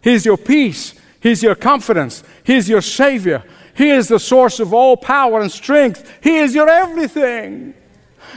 He's 0.02 0.26
your 0.26 0.36
peace. 0.36 0.94
He's 1.18 1.42
your 1.42 1.54
confidence. 1.54 2.22
He's 2.44 2.68
your 2.68 2.82
Savior. 2.82 3.42
He 3.74 3.88
is 3.88 4.08
the 4.08 4.18
source 4.18 4.60
of 4.60 4.74
all 4.74 4.98
power 4.98 5.40
and 5.40 5.50
strength. 5.50 6.06
He 6.22 6.36
is 6.36 6.54
your 6.54 6.68
everything. 6.68 7.72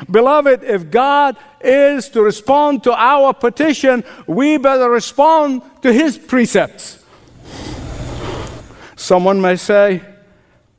Beloved, 0.10 0.64
if 0.64 0.90
God 0.90 1.36
is 1.60 2.08
to 2.08 2.22
respond 2.22 2.84
to 2.84 2.94
our 2.94 3.34
petition, 3.34 4.06
we 4.26 4.56
better 4.56 4.90
respond 4.90 5.62
to 5.82 5.92
His 5.92 6.18
precepts. 6.18 7.04
Someone 8.96 9.42
may 9.42 9.58
say, 9.58 10.02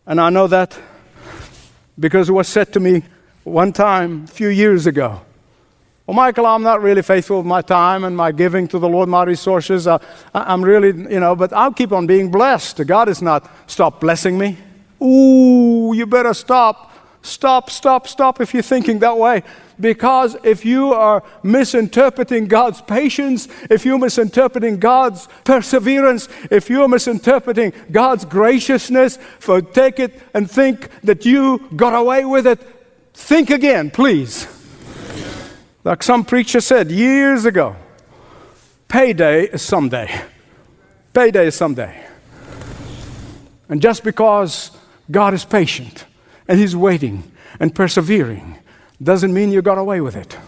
and 0.07 0.19
I 0.19 0.31
know 0.31 0.47
that 0.47 0.78
because 2.00 2.31
it 2.31 2.33
was 2.33 2.49
said 2.49 2.73
to 2.73 2.81
me 2.81 3.02
one 3.43 3.75
time 3.75 4.25
a 4.25 4.28
few 4.28 4.49
years 4.49 4.87
ago 4.87 5.21
well, 6.06 6.14
Michael, 6.14 6.44
I'm 6.44 6.62
not 6.62 6.82
really 6.82 7.00
faithful 7.00 7.38
with 7.38 7.46
my 7.46 7.62
time 7.62 8.04
and 8.04 8.14
my 8.14 8.30
giving 8.30 8.68
to 8.68 8.78
the 8.78 8.88
Lord, 8.88 9.08
my 9.08 9.25
resources. 9.25 9.87
Uh, 9.87 9.99
I'm 10.34 10.62
really, 10.62 10.88
you 10.88 11.18
know, 11.18 11.34
but 11.34 11.50
I'll 11.54 11.73
keep 11.73 11.92
on 11.92 12.06
being 12.06 12.30
blessed. 12.30 12.87
God 12.87 13.08
has 13.08 13.23
not 13.23 13.50
stopped 13.66 14.02
blessing 14.02 14.37
me. 14.37 14.58
Ooh, 15.02 15.94
you 15.94 16.04
better 16.04 16.34
stop. 16.34 16.92
Stop, 17.23 17.70
stop, 17.70 18.06
stop 18.06 18.42
if 18.42 18.52
you're 18.52 18.62
thinking 18.62 18.99
that 18.99 19.16
way. 19.16 19.42
Because 19.80 20.37
if 20.44 20.62
you 20.62 20.92
are 20.92 21.23
misinterpreting 21.42 22.49
God's 22.49 22.82
patience, 22.82 23.49
if 23.70 23.87
you're 23.87 23.99
misinterpreting 23.99 24.78
God's 24.78 25.26
perseverance, 25.44 26.28
if 26.50 26.68
you're 26.68 26.87
misinterpreting 26.87 27.73
God's 27.90 28.26
graciousness, 28.26 29.18
for 29.38 29.62
take 29.62 29.99
it 29.99 30.20
and 30.34 30.50
think 30.50 30.90
that 31.02 31.25
you 31.25 31.66
got 31.75 31.94
away 31.99 32.26
with 32.26 32.46
it, 32.46 32.61
think 33.14 33.49
again, 33.49 33.90
please. 33.90 34.46
Like 35.85 36.03
some 36.03 36.25
preacher 36.25 36.62
said 36.62 36.91
years 36.91 37.45
ago, 37.45 37.76
payday 38.88 39.45
is 39.45 39.61
someday. 39.61 40.23
Payday 41.12 41.49
is 41.49 41.55
someday. 41.55 42.07
And 43.69 43.83
just 43.83 44.03
because 44.03 44.71
God 45.11 45.35
is 45.35 45.45
patient 45.45 46.07
and 46.49 46.59
He's 46.59 46.75
waiting 46.75 47.31
and 47.61 47.75
persevering 47.75 48.59
doesn't 49.03 49.35
mean 49.35 49.53
you 49.53 49.61
got 49.61 49.76
away 49.76 50.00
with 50.00 50.17
it. 50.17 50.38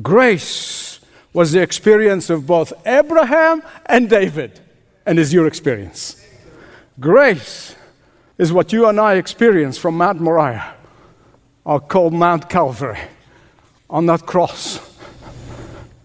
Grace 0.00 1.00
was 1.34 1.52
the 1.52 1.60
experience 1.60 2.30
of 2.30 2.46
both 2.46 2.72
Abraham 2.86 3.62
and 3.84 4.08
David, 4.08 4.58
and 5.04 5.18
is 5.18 5.34
your 5.34 5.46
experience. 5.46 6.26
Grace 6.98 7.74
is 8.38 8.54
what 8.54 8.72
you 8.72 8.86
and 8.88 8.98
I 8.98 9.14
experience 9.14 9.76
from 9.76 9.98
Mount 9.98 10.18
Moriah, 10.18 10.74
or 11.64 11.78
called 11.78 12.14
Mount 12.14 12.48
Calvary, 12.48 13.00
on 13.88 14.06
that 14.06 14.26
cross. 14.26 14.80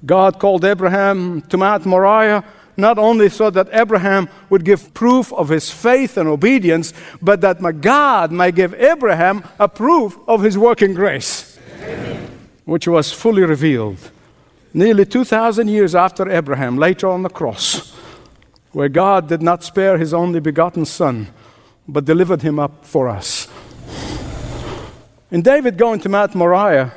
God 0.05 0.39
called 0.39 0.65
Abraham 0.65 1.41
to 1.43 1.57
Mount 1.57 1.85
Moriah 1.85 2.43
not 2.77 2.97
only 2.97 3.29
so 3.29 3.49
that 3.49 3.67
Abraham 3.71 4.29
would 4.49 4.65
give 4.65 4.93
proof 4.93 5.31
of 5.33 5.49
his 5.49 5.69
faith 5.69 6.17
and 6.17 6.27
obedience, 6.27 6.93
but 7.21 7.41
that 7.41 7.61
my 7.61 7.71
God 7.71 8.31
might 8.31 8.55
give 8.55 8.73
Abraham 8.73 9.43
a 9.59 9.67
proof 9.67 10.17
of 10.27 10.41
his 10.41 10.57
working 10.57 10.93
grace, 10.93 11.59
Amen. 11.81 12.29
which 12.65 12.87
was 12.87 13.11
fully 13.11 13.43
revealed 13.43 14.11
nearly 14.73 15.05
2,000 15.05 15.67
years 15.67 15.95
after 15.95 16.29
Abraham, 16.29 16.77
later 16.77 17.07
on 17.07 17.23
the 17.23 17.29
cross, 17.29 17.93
where 18.71 18.89
God 18.89 19.27
did 19.27 19.41
not 19.41 19.63
spare 19.63 19.97
his 19.97 20.13
only 20.13 20.39
begotten 20.39 20.85
Son, 20.85 21.27
but 21.87 22.05
delivered 22.05 22.41
him 22.41 22.59
up 22.59 22.85
for 22.85 23.09
us. 23.09 23.47
In 25.29 25.41
David 25.41 25.77
going 25.77 25.99
to 26.01 26.09
Mount 26.09 26.35
Moriah, 26.35 26.93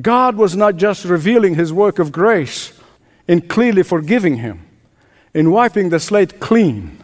God 0.00 0.36
was 0.36 0.56
not 0.56 0.76
just 0.76 1.04
revealing 1.04 1.54
his 1.54 1.72
work 1.72 1.98
of 1.98 2.12
grace 2.12 2.78
in 3.28 3.42
clearly 3.42 3.82
forgiving 3.82 4.36
him, 4.36 4.66
in 5.34 5.50
wiping 5.50 5.90
the 5.90 6.00
slate 6.00 6.40
clean, 6.40 6.98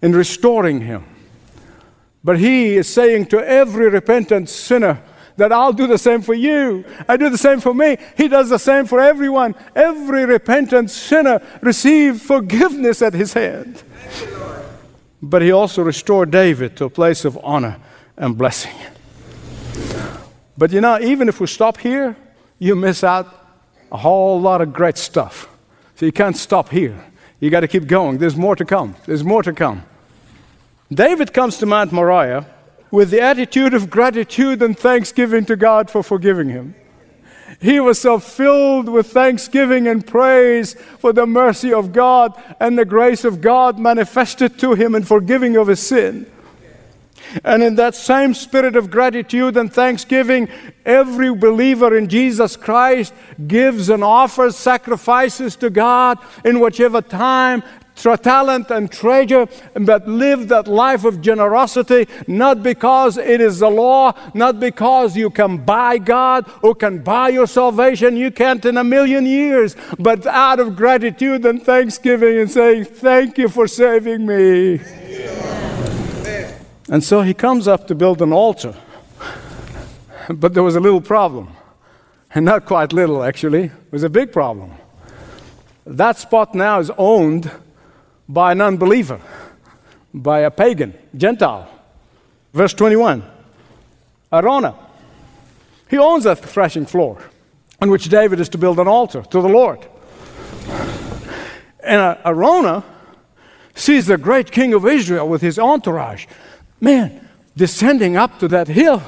in 0.00 0.12
restoring 0.12 0.80
him. 0.80 1.04
But 2.24 2.38
he 2.38 2.76
is 2.76 2.92
saying 2.92 3.26
to 3.26 3.38
every 3.38 3.88
repentant 3.88 4.48
sinner 4.48 5.02
that 5.36 5.52
I'll 5.52 5.72
do 5.72 5.86
the 5.86 5.98
same 5.98 6.22
for 6.22 6.34
you. 6.34 6.84
I 7.08 7.16
do 7.16 7.30
the 7.30 7.38
same 7.38 7.60
for 7.60 7.74
me. 7.74 7.96
He 8.16 8.28
does 8.28 8.48
the 8.48 8.58
same 8.58 8.86
for 8.86 9.00
everyone. 9.00 9.54
Every 9.74 10.24
repentant 10.24 10.90
sinner 10.90 11.40
received 11.60 12.20
forgiveness 12.20 13.00
at 13.00 13.14
his 13.14 13.32
hand. 13.32 13.82
But 15.22 15.42
he 15.42 15.52
also 15.52 15.82
restored 15.82 16.30
David 16.30 16.76
to 16.76 16.86
a 16.86 16.90
place 16.90 17.24
of 17.24 17.38
honor 17.42 17.78
and 18.16 18.36
blessing. 18.36 18.72
But 20.62 20.70
you 20.70 20.80
know, 20.80 21.00
even 21.00 21.28
if 21.28 21.40
we 21.40 21.48
stop 21.48 21.78
here, 21.78 22.14
you 22.60 22.76
miss 22.76 23.02
out 23.02 23.26
a 23.90 23.96
whole 23.96 24.40
lot 24.40 24.60
of 24.60 24.72
great 24.72 24.96
stuff. 24.96 25.48
So 25.96 26.06
you 26.06 26.12
can't 26.12 26.36
stop 26.36 26.68
here. 26.68 27.04
You 27.40 27.50
got 27.50 27.62
to 27.62 27.66
keep 27.66 27.88
going. 27.88 28.18
There's 28.18 28.36
more 28.36 28.54
to 28.54 28.64
come. 28.64 28.94
There's 29.04 29.24
more 29.24 29.42
to 29.42 29.52
come. 29.52 29.82
David 30.88 31.32
comes 31.32 31.58
to 31.58 31.66
Mount 31.66 31.90
Moriah 31.90 32.46
with 32.92 33.10
the 33.10 33.20
attitude 33.20 33.74
of 33.74 33.90
gratitude 33.90 34.62
and 34.62 34.78
thanksgiving 34.78 35.44
to 35.46 35.56
God 35.56 35.90
for 35.90 36.00
forgiving 36.04 36.50
him. 36.50 36.76
He 37.60 37.80
was 37.80 38.00
so 38.00 38.20
filled 38.20 38.88
with 38.88 39.08
thanksgiving 39.08 39.88
and 39.88 40.06
praise 40.06 40.74
for 41.00 41.12
the 41.12 41.26
mercy 41.26 41.72
of 41.72 41.92
God 41.92 42.40
and 42.60 42.78
the 42.78 42.84
grace 42.84 43.24
of 43.24 43.40
God 43.40 43.80
manifested 43.80 44.60
to 44.60 44.74
him 44.74 44.94
in 44.94 45.02
forgiving 45.02 45.56
of 45.56 45.66
his 45.66 45.80
sin 45.80 46.30
and 47.44 47.62
in 47.62 47.76
that 47.76 47.94
same 47.94 48.34
spirit 48.34 48.76
of 48.76 48.90
gratitude 48.90 49.56
and 49.56 49.72
thanksgiving, 49.72 50.48
every 50.84 51.34
believer 51.34 51.96
in 51.96 52.08
Jesus 52.08 52.56
Christ 52.56 53.12
gives 53.46 53.88
and 53.88 54.04
offers 54.04 54.56
sacrifices 54.56 55.56
to 55.56 55.70
God 55.70 56.18
in 56.44 56.60
whichever 56.60 57.00
time, 57.00 57.62
talent 58.22 58.70
and 58.70 58.90
treasure, 58.90 59.46
but 59.74 60.08
live 60.08 60.48
that 60.48 60.66
life 60.66 61.04
of 61.04 61.20
generosity, 61.20 62.08
not 62.26 62.62
because 62.62 63.16
it 63.16 63.40
is 63.40 63.60
the 63.60 63.68
law, 63.68 64.12
not 64.34 64.58
because 64.58 65.16
you 65.16 65.30
can 65.30 65.58
buy 65.58 65.98
God 65.98 66.50
or 66.62 66.74
can 66.74 66.98
buy 66.98 67.28
your 67.28 67.46
salvation. 67.46 68.16
You 68.16 68.30
can't 68.30 68.64
in 68.64 68.76
a 68.76 68.84
million 68.84 69.26
years, 69.26 69.76
but 69.98 70.26
out 70.26 70.60
of 70.60 70.76
gratitude 70.76 71.44
and 71.46 71.62
thanksgiving 71.62 72.38
and 72.38 72.50
saying, 72.50 72.86
Thank 72.86 73.38
you 73.38 73.48
for 73.48 73.66
saving 73.66 74.26
me. 74.26 74.80
And 76.92 77.02
so 77.02 77.22
he 77.22 77.32
comes 77.32 77.66
up 77.66 77.86
to 77.86 77.94
build 77.94 78.20
an 78.20 78.34
altar. 78.34 78.74
But 80.28 80.52
there 80.52 80.62
was 80.62 80.76
a 80.76 80.80
little 80.80 81.00
problem. 81.00 81.48
And 82.34 82.44
not 82.44 82.66
quite 82.66 82.92
little, 82.92 83.22
actually. 83.22 83.64
It 83.64 83.90
was 83.90 84.02
a 84.02 84.10
big 84.10 84.30
problem. 84.30 84.72
That 85.86 86.18
spot 86.18 86.54
now 86.54 86.80
is 86.80 86.90
owned 86.98 87.50
by 88.28 88.52
an 88.52 88.60
unbeliever, 88.60 89.22
by 90.12 90.40
a 90.40 90.50
pagan, 90.50 90.92
Gentile. 91.16 91.66
Verse 92.52 92.74
21 92.74 93.24
Araunah, 94.30 94.76
He 95.88 95.96
owns 95.96 96.24
that 96.24 96.40
threshing 96.40 96.84
floor 96.84 97.22
on 97.80 97.90
which 97.90 98.10
David 98.10 98.38
is 98.38 98.50
to 98.50 98.58
build 98.58 98.78
an 98.78 98.86
altar 98.86 99.22
to 99.22 99.40
the 99.40 99.48
Lord. 99.48 99.78
And 101.82 102.00
uh, 102.02 102.18
Araunah 102.26 102.84
sees 103.74 104.04
the 104.08 104.18
great 104.18 104.52
king 104.52 104.74
of 104.74 104.86
Israel 104.86 105.26
with 105.26 105.40
his 105.40 105.58
entourage 105.58 106.26
man, 106.82 107.26
descending 107.56 108.16
up 108.16 108.38
to 108.40 108.48
that 108.48 108.68
hill. 108.68 109.02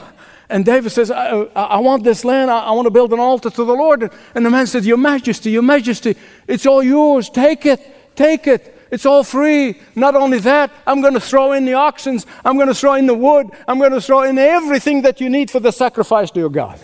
And 0.48 0.64
David 0.64 0.90
says, 0.90 1.10
I, 1.10 1.42
I 1.54 1.78
want 1.78 2.04
this 2.04 2.24
land. 2.24 2.50
I, 2.50 2.60
I, 2.60 2.70
want 2.70 2.86
to 2.86 2.90
build 2.90 3.12
an 3.12 3.18
altar 3.18 3.50
to 3.50 3.64
the 3.64 3.74
Lord. 3.74 4.10
And 4.34 4.46
the 4.46 4.50
man 4.50 4.66
says, 4.66 4.86
Your 4.86 4.96
Majesty, 4.96 5.50
Your 5.50 5.62
Majesty, 5.62 6.16
it's 6.46 6.64
all 6.64 6.82
yours. 6.82 7.28
Take 7.28 7.66
it, 7.66 8.14
take 8.14 8.46
it. 8.46 8.70
It's 8.90 9.06
all 9.06 9.24
free. 9.24 9.80
Not 9.96 10.14
only 10.14 10.38
that, 10.40 10.70
I'm 10.86 11.00
going 11.00 11.14
to 11.14 11.20
throw 11.20 11.52
in 11.52 11.64
the 11.64 11.74
oxen. 11.74 12.20
I'm 12.44 12.56
going 12.56 12.68
to 12.68 12.74
throw 12.74 12.94
in 12.94 13.06
the 13.06 13.14
wood. 13.14 13.48
I'm 13.66 13.78
going 13.78 13.90
to 13.90 14.00
throw 14.00 14.22
in 14.22 14.38
everything 14.38 15.02
that 15.02 15.20
you 15.20 15.28
need 15.28 15.50
for 15.50 15.58
the 15.58 15.72
sacrifice 15.72 16.30
to 16.30 16.40
your 16.40 16.50
God. 16.50 16.78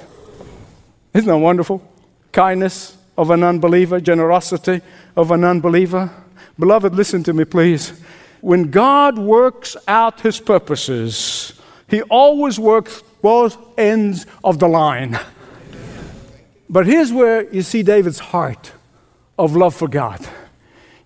Isn't 1.14 1.28
that 1.28 1.36
wonderful? 1.36 1.86
Kindness 2.32 2.96
of 3.16 3.30
an 3.30 3.44
unbeliever, 3.44 4.00
generosity 4.00 4.80
of 5.14 5.30
an 5.30 5.44
unbeliever. 5.44 6.10
Beloved, 6.58 6.94
listen 6.94 7.22
to 7.24 7.32
me, 7.32 7.44
please 7.44 7.92
when 8.40 8.70
God 8.70 9.18
works 9.18 9.76
out 9.86 10.20
his 10.20 10.40
purposes, 10.40 11.52
he 11.88 12.02
always 12.02 12.58
works 12.58 13.02
both 13.22 13.58
ends 13.78 14.26
of 14.42 14.58
the 14.58 14.68
line. 14.68 15.18
But 16.68 16.86
here's 16.86 17.12
where 17.12 17.52
you 17.52 17.62
see 17.62 17.82
David's 17.82 18.18
heart 18.18 18.72
of 19.38 19.56
love 19.56 19.74
for 19.74 19.88
God. 19.88 20.26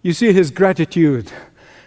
You 0.03 0.13
see 0.13 0.33
his 0.33 0.51
gratitude. 0.51 1.33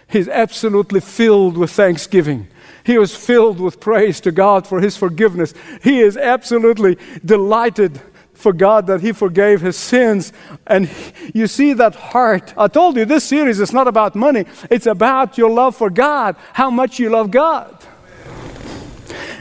He's 0.08 0.28
absolutely 0.28 1.00
filled 1.00 1.56
with 1.56 1.70
thanksgiving. 1.70 2.48
He 2.84 2.98
was 2.98 3.14
filled 3.14 3.60
with 3.60 3.80
praise 3.80 4.20
to 4.20 4.32
God 4.32 4.66
for 4.66 4.80
his 4.80 4.96
forgiveness. 4.96 5.54
He 5.82 6.00
is 6.00 6.16
absolutely 6.16 6.98
delighted 7.24 8.00
for 8.38 8.52
God 8.52 8.86
that 8.86 9.00
He 9.00 9.12
forgave 9.12 9.60
his 9.60 9.76
sins. 9.76 10.32
And 10.66 10.88
you 11.34 11.46
see 11.46 11.72
that 11.74 11.94
heart. 11.94 12.54
I 12.56 12.68
told 12.68 12.96
you 12.96 13.04
this 13.04 13.24
series 13.24 13.58
is 13.58 13.72
not 13.72 13.88
about 13.88 14.14
money, 14.14 14.46
it's 14.70 14.86
about 14.86 15.36
your 15.36 15.50
love 15.50 15.76
for 15.76 15.90
God, 15.90 16.36
how 16.52 16.70
much 16.70 16.98
you 16.98 17.10
love 17.10 17.30
God. 17.30 17.84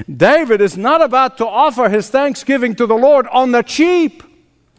David 0.10 0.62
is 0.62 0.78
not 0.78 1.02
about 1.02 1.38
to 1.38 1.48
offer 1.48 1.90
his 1.90 2.10
thanksgiving 2.10 2.76
to 2.76 2.86
the 2.86 2.96
Lord 2.96 3.28
on 3.28 3.52
the 3.52 3.62
cheap. 3.62 4.24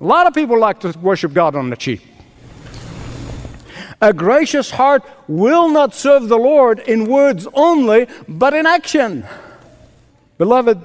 A 0.01 0.05
lot 0.05 0.27
of 0.27 0.35
people 0.35 0.59
like 0.59 0.81
to 0.81 0.97
worship 0.99 1.33
God 1.33 1.55
on 1.55 1.71
the 1.71 1.77
cheap. 1.77 2.01
A 4.01 4.13
gracious 4.13 4.71
heart 4.71 5.03
will 5.27 5.69
not 5.69 5.95
serve 5.95 6.29
the 6.29 6.39
Lord 6.39 6.79
in 6.81 7.07
words 7.07 7.47
only, 7.53 8.07
but 8.29 8.55
in 8.55 8.65
action. 8.65 9.27
Beloved, 10.39 10.81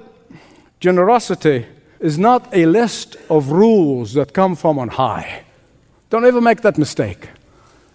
generosity 0.80 1.68
is 2.04 2.20
not 2.20 2.54
a 2.54 2.66
list 2.66 3.16
of 3.30 3.50
rules 3.50 4.14
that 4.14 4.34
come 4.34 4.58
from 4.58 4.78
on 4.78 4.90
high. 4.90 5.44
Don't 6.10 6.26
ever 6.26 6.42
make 6.42 6.62
that 6.62 6.78
mistake. 6.78 7.30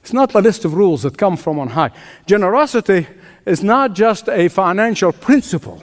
It's 0.01 0.15
not 0.15 0.35
a 0.35 0.41
list 0.41 0.65
of 0.65 0.73
rules 0.73 1.03
that 1.03 1.19
come 1.19 1.37
from 1.37 1.59
on 1.59 1.69
high. 1.69 1.91
Generosity 2.27 3.07
is 3.45 3.63
not 3.63 3.93
just 3.93 4.27
a 4.31 4.49
financial 4.49 5.13
principle. 5.13 5.83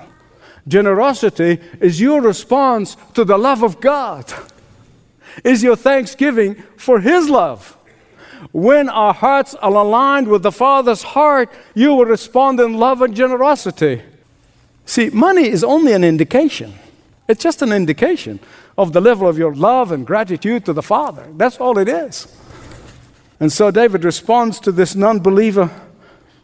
Generosity 0.67 1.59
is 1.79 2.01
your 2.01 2.19
response 2.19 2.97
to 3.13 3.23
the 3.23 3.37
love 3.37 3.61
of 3.61 3.79
God, 3.79 4.25
is 5.43 5.61
your 5.61 5.75
thanksgiving 5.75 6.55
for 6.77 6.99
His 6.99 7.29
love. 7.29 7.77
When 8.51 8.89
our 8.89 9.13
hearts 9.13 9.53
are 9.53 9.71
aligned 9.71 10.27
with 10.29 10.41
the 10.41 10.51
Father's 10.51 11.03
heart, 11.03 11.53
you 11.75 11.93
will 11.93 12.05
respond 12.05 12.59
in 12.59 12.73
love 12.73 13.03
and 13.03 13.15
generosity. 13.15 14.01
See, 14.87 15.11
money 15.11 15.47
is 15.47 15.63
only 15.63 15.93
an 15.93 16.03
indication. 16.03 16.73
It's 17.27 17.41
just 17.41 17.61
an 17.61 17.71
indication 17.71 18.39
of 18.77 18.93
the 18.93 19.01
level 19.01 19.27
of 19.27 19.37
your 19.37 19.55
love 19.55 19.91
and 19.91 20.05
gratitude 20.05 20.65
to 20.65 20.73
the 20.73 20.83
Father. 20.83 21.27
That's 21.35 21.57
all 21.57 21.77
it 21.77 21.87
is. 21.87 22.27
And 23.39 23.51
so 23.51 23.71
David 23.71 24.03
responds 24.03 24.59
to 24.61 24.71
this 24.71 24.95
non 24.95 25.19
believer 25.19 25.69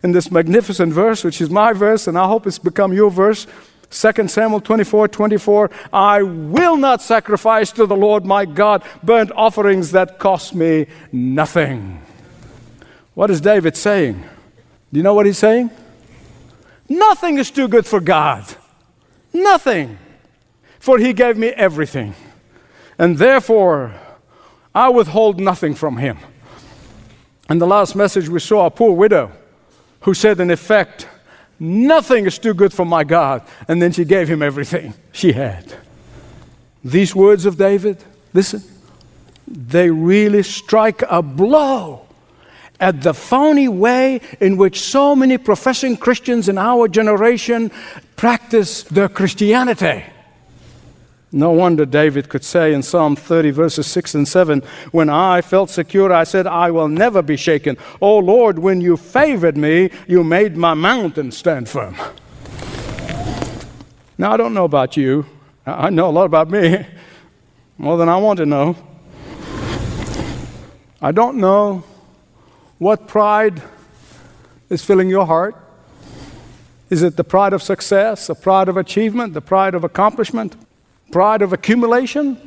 in 0.04 0.12
this 0.12 0.32
magnificent 0.32 0.91
verse, 0.94 1.24
which 1.24 1.39
is 1.41 1.50
my 1.50 1.74
verse, 1.74 2.08
and 2.08 2.17
I 2.17 2.28
hope 2.28 2.48
it's 2.48 2.60
become 2.60 2.94
your 2.94 3.12
verse. 3.12 3.46
2 3.91 4.28
Samuel 4.28 4.62
24 4.62 5.10
24, 5.10 5.70
I 5.91 6.24
will 6.24 6.78
not 6.78 7.02
sacrifice 7.02 7.72
to 7.74 7.86
the 7.86 7.96
Lord 7.96 8.26
my 8.26 8.46
God 8.46 8.84
burnt 9.04 9.32
offerings 9.34 9.91
that 9.91 10.17
cost 10.17 10.56
me 10.56 10.88
nothing. 11.12 12.02
What 13.13 13.30
is 13.30 13.41
David 13.41 13.76
saying? 13.76 14.24
Do 14.91 14.98
you 14.98 15.04
know 15.04 15.13
what 15.13 15.26
he's 15.26 15.38
saying? 15.38 15.70
Nothing 16.88 17.38
is 17.38 17.52
too 17.52 17.67
good 17.67 17.86
for 17.86 18.00
God. 18.00 18.46
Nothing. 19.34 19.98
For 20.82 20.98
he 20.98 21.13
gave 21.13 21.38
me 21.38 21.50
everything. 21.50 22.15
And 22.98 23.20
therefore, 23.20 23.94
I 24.74 24.89
withhold 24.89 25.39
nothing 25.39 25.76
from 25.76 25.98
him. 25.98 26.17
In 27.52 27.60
the 27.60 27.67
last 27.67 27.96
message, 27.96 28.28
we 28.28 28.39
saw 28.39 28.65
a 28.65 28.72
poor 28.72 28.91
widow 28.91 29.32
who 30.02 30.15
said, 30.15 30.39
in 30.39 30.50
effect, 30.50 31.08
Nothing 31.60 32.26
is 32.26 32.39
too 32.39 32.56
good 32.56 32.74
for 32.74 32.86
my 32.86 33.04
God. 33.04 33.44
And 33.67 33.80
then 33.80 33.91
she 33.91 34.04
gave 34.04 34.28
him 34.28 34.41
everything 34.41 34.96
she 35.12 35.34
had. 35.34 35.72
These 36.84 37.13
words 37.13 37.46
of 37.46 37.60
David, 37.60 38.04
listen, 38.34 38.63
they 39.48 39.91
really 39.91 40.41
strike 40.41 41.04
a 41.08 41.22
blow 41.22 42.08
at 42.80 43.04
the 43.04 43.13
phony 43.13 43.67
way 43.67 44.22
in 44.39 44.58
which 44.58 44.82
so 44.82 45.15
many 45.15 45.38
professing 45.38 45.96
Christians 45.96 46.50
in 46.50 46.58
our 46.58 46.88
generation 46.88 47.70
practice 48.15 48.82
their 48.82 49.08
Christianity. 49.08 50.04
No 51.34 51.52
wonder 51.52 51.86
David 51.86 52.28
could 52.28 52.44
say 52.44 52.74
in 52.74 52.84
Psalm 52.84 53.15
30, 53.15 53.52
verses 53.52 53.88
6 53.88 54.15
and 54.15 54.28
7, 54.28 54.62
When 54.91 55.10
I 55.10 55.39
felt 55.39 55.70
secure, 55.70 56.12
I 56.12 56.26
said, 56.26 56.46
I 56.46 56.72
will 56.72 56.89
never 56.89 57.22
be 57.22 57.38
shaken. 57.38 57.78
Oh 58.02 58.17
Lord, 58.17 58.60
when 58.60 58.82
you 58.82 58.98
favored 58.98 59.56
me, 59.56 59.91
you 60.08 60.26
made 60.26 60.58
my 60.58 60.74
mountain 60.74 61.32
stand 61.32 61.70
firm. 61.70 61.96
Now, 64.17 64.34
I 64.34 64.38
don't 64.38 64.54
know 64.54 64.65
about 64.65 64.98
you. 64.98 65.26
I 65.65 65.89
know 65.89 66.10
a 66.10 66.12
lot 66.12 66.26
about 66.26 66.50
me, 66.50 66.86
more 67.78 67.98
than 67.98 68.10
I 68.10 68.17
want 68.17 68.38
to 68.38 68.46
know. 68.46 68.76
I 71.02 71.12
don't 71.13 71.38
know 71.38 71.84
what 72.78 73.08
pride 73.08 73.62
is 74.70 74.84
filling 74.84 75.10
your 75.10 75.26
heart. 75.26 75.56
Is 76.89 77.04
it 77.04 77.15
the 77.15 77.24
pride 77.24 77.54
of 77.54 77.63
success, 77.63 78.28
the 78.28 78.36
pride 78.36 78.67
of 78.67 78.76
achievement, 78.76 79.34
the 79.34 79.41
pride 79.41 79.76
of 79.76 79.86
accomplishment? 79.86 80.58
Pride 81.12 81.41
of 81.41 81.52
accumulation? 81.52 82.38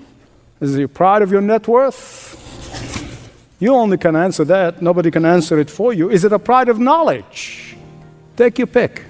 Is 0.60 0.76
it 0.76 0.94
pride 0.94 1.20
of 1.22 1.30
your 1.30 1.42
net 1.42 1.68
worth? 1.68 2.40
You 3.60 3.74
only 3.74 3.98
can 3.98 4.16
answer 4.16 4.44
that. 4.44 4.80
Nobody 4.80 5.10
can 5.10 5.24
answer 5.24 5.58
it 5.58 5.70
for 5.70 5.92
you. 5.92 6.10
Is 6.10 6.24
it 6.24 6.32
a 6.32 6.38
pride 6.38 6.68
of 6.68 6.78
knowledge? 6.78 7.76
Take 8.36 8.58
your 8.58 8.66
pick. 8.66 9.04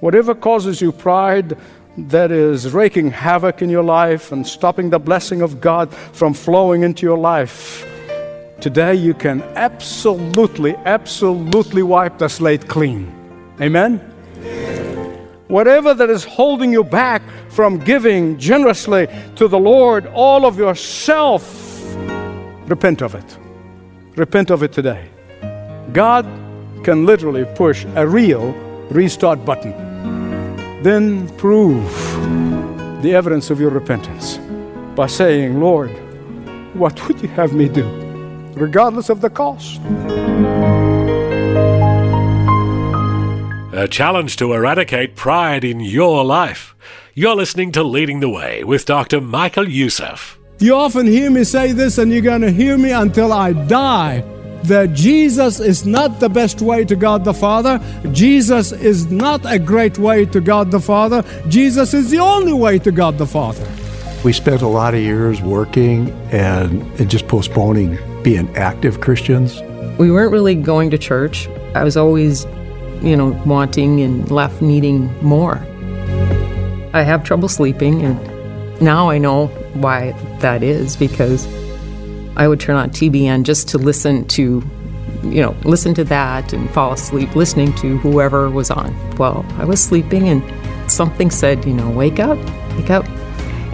Whatever 0.00 0.34
causes 0.34 0.80
you 0.80 0.92
pride 0.92 1.56
that 1.98 2.30
is 2.30 2.72
raking 2.72 3.10
havoc 3.10 3.62
in 3.62 3.70
your 3.70 3.82
life 3.82 4.32
and 4.32 4.46
stopping 4.46 4.90
the 4.90 4.98
blessing 4.98 5.42
of 5.42 5.60
God 5.60 5.92
from 5.92 6.34
flowing 6.34 6.82
into 6.82 7.06
your 7.06 7.18
life, 7.18 7.86
today 8.60 8.94
you 8.94 9.14
can 9.14 9.42
absolutely, 9.54 10.74
absolutely 10.84 11.82
wipe 11.82 12.18
the 12.18 12.28
slate 12.28 12.68
clean. 12.68 13.12
Amen? 13.60 14.15
Whatever 15.48 15.94
that 15.94 16.10
is 16.10 16.24
holding 16.24 16.72
you 16.72 16.82
back 16.82 17.22
from 17.48 17.78
giving 17.78 18.36
generously 18.36 19.06
to 19.36 19.46
the 19.46 19.58
Lord 19.58 20.06
all 20.08 20.44
of 20.44 20.58
yourself, 20.58 21.44
repent 22.66 23.00
of 23.00 23.14
it. 23.14 23.38
Repent 24.16 24.50
of 24.50 24.62
it 24.62 24.72
today. 24.72 25.08
God 25.92 26.24
can 26.82 27.06
literally 27.06 27.44
push 27.54 27.84
a 27.94 28.06
real 28.06 28.52
restart 28.90 29.44
button. 29.44 29.72
Then 30.82 31.28
prove 31.36 31.92
the 33.02 33.14
evidence 33.14 33.50
of 33.50 33.60
your 33.60 33.70
repentance 33.70 34.38
by 34.96 35.06
saying, 35.06 35.60
Lord, 35.60 35.90
what 36.74 37.06
would 37.06 37.20
you 37.22 37.28
have 37.28 37.52
me 37.52 37.68
do, 37.68 37.86
regardless 38.56 39.10
of 39.10 39.20
the 39.20 39.30
cost? 39.30 39.80
A 43.76 43.86
challenge 43.86 44.36
to 44.36 44.54
eradicate 44.54 45.16
pride 45.16 45.62
in 45.62 45.80
your 45.80 46.24
life. 46.24 46.74
You're 47.12 47.36
listening 47.36 47.72
to 47.72 47.82
Leading 47.82 48.20
the 48.20 48.28
Way 48.30 48.64
with 48.64 48.86
Dr. 48.86 49.20
Michael 49.20 49.68
Youssef. 49.68 50.38
You 50.58 50.74
often 50.74 51.06
hear 51.06 51.30
me 51.30 51.44
say 51.44 51.72
this, 51.72 51.98
and 51.98 52.10
you're 52.10 52.22
going 52.22 52.40
to 52.40 52.50
hear 52.50 52.78
me 52.78 52.92
until 52.92 53.34
I 53.34 53.52
die 53.52 54.24
that 54.62 54.94
Jesus 54.94 55.60
is 55.60 55.84
not 55.84 56.20
the 56.20 56.30
best 56.30 56.62
way 56.62 56.86
to 56.86 56.96
God 56.96 57.22
the 57.22 57.34
Father. 57.34 57.78
Jesus 58.12 58.72
is 58.72 59.10
not 59.10 59.44
a 59.44 59.58
great 59.58 59.98
way 59.98 60.24
to 60.24 60.40
God 60.40 60.70
the 60.70 60.80
Father. 60.80 61.22
Jesus 61.48 61.92
is 61.92 62.10
the 62.10 62.18
only 62.18 62.54
way 62.54 62.78
to 62.78 62.90
God 62.90 63.18
the 63.18 63.26
Father. 63.26 63.68
We 64.24 64.32
spent 64.32 64.62
a 64.62 64.68
lot 64.68 64.94
of 64.94 65.00
years 65.00 65.42
working 65.42 66.08
and, 66.32 66.80
and 66.98 67.10
just 67.10 67.28
postponing 67.28 67.98
being 68.22 68.48
active 68.56 69.02
Christians. 69.02 69.60
We 69.98 70.10
weren't 70.10 70.32
really 70.32 70.54
going 70.54 70.88
to 70.92 70.98
church. 70.98 71.46
I 71.74 71.84
was 71.84 71.98
always 71.98 72.46
you 73.02 73.16
know, 73.16 73.30
wanting 73.44 74.00
and 74.00 74.30
left 74.30 74.62
needing 74.62 75.12
more. 75.22 75.56
I 76.92 77.02
have 77.02 77.24
trouble 77.24 77.48
sleeping, 77.48 78.02
and 78.02 78.80
now 78.80 79.10
I 79.10 79.18
know 79.18 79.48
why 79.74 80.12
that 80.40 80.62
is 80.62 80.96
because 80.96 81.46
I 82.36 82.48
would 82.48 82.60
turn 82.60 82.76
on 82.76 82.90
TBN 82.90 83.44
just 83.44 83.68
to 83.68 83.78
listen 83.78 84.26
to, 84.28 84.62
you 85.22 85.42
know, 85.42 85.54
listen 85.64 85.94
to 85.94 86.04
that 86.04 86.52
and 86.52 86.70
fall 86.70 86.92
asleep 86.92 87.34
listening 87.36 87.74
to 87.74 87.98
whoever 87.98 88.50
was 88.50 88.70
on. 88.70 88.94
Well, 89.16 89.44
I 89.58 89.64
was 89.64 89.82
sleeping, 89.82 90.28
and 90.28 90.42
something 90.90 91.30
said, 91.30 91.64
you 91.64 91.74
know, 91.74 91.90
wake 91.90 92.18
up, 92.18 92.38
wake 92.76 92.90
up. 92.90 93.08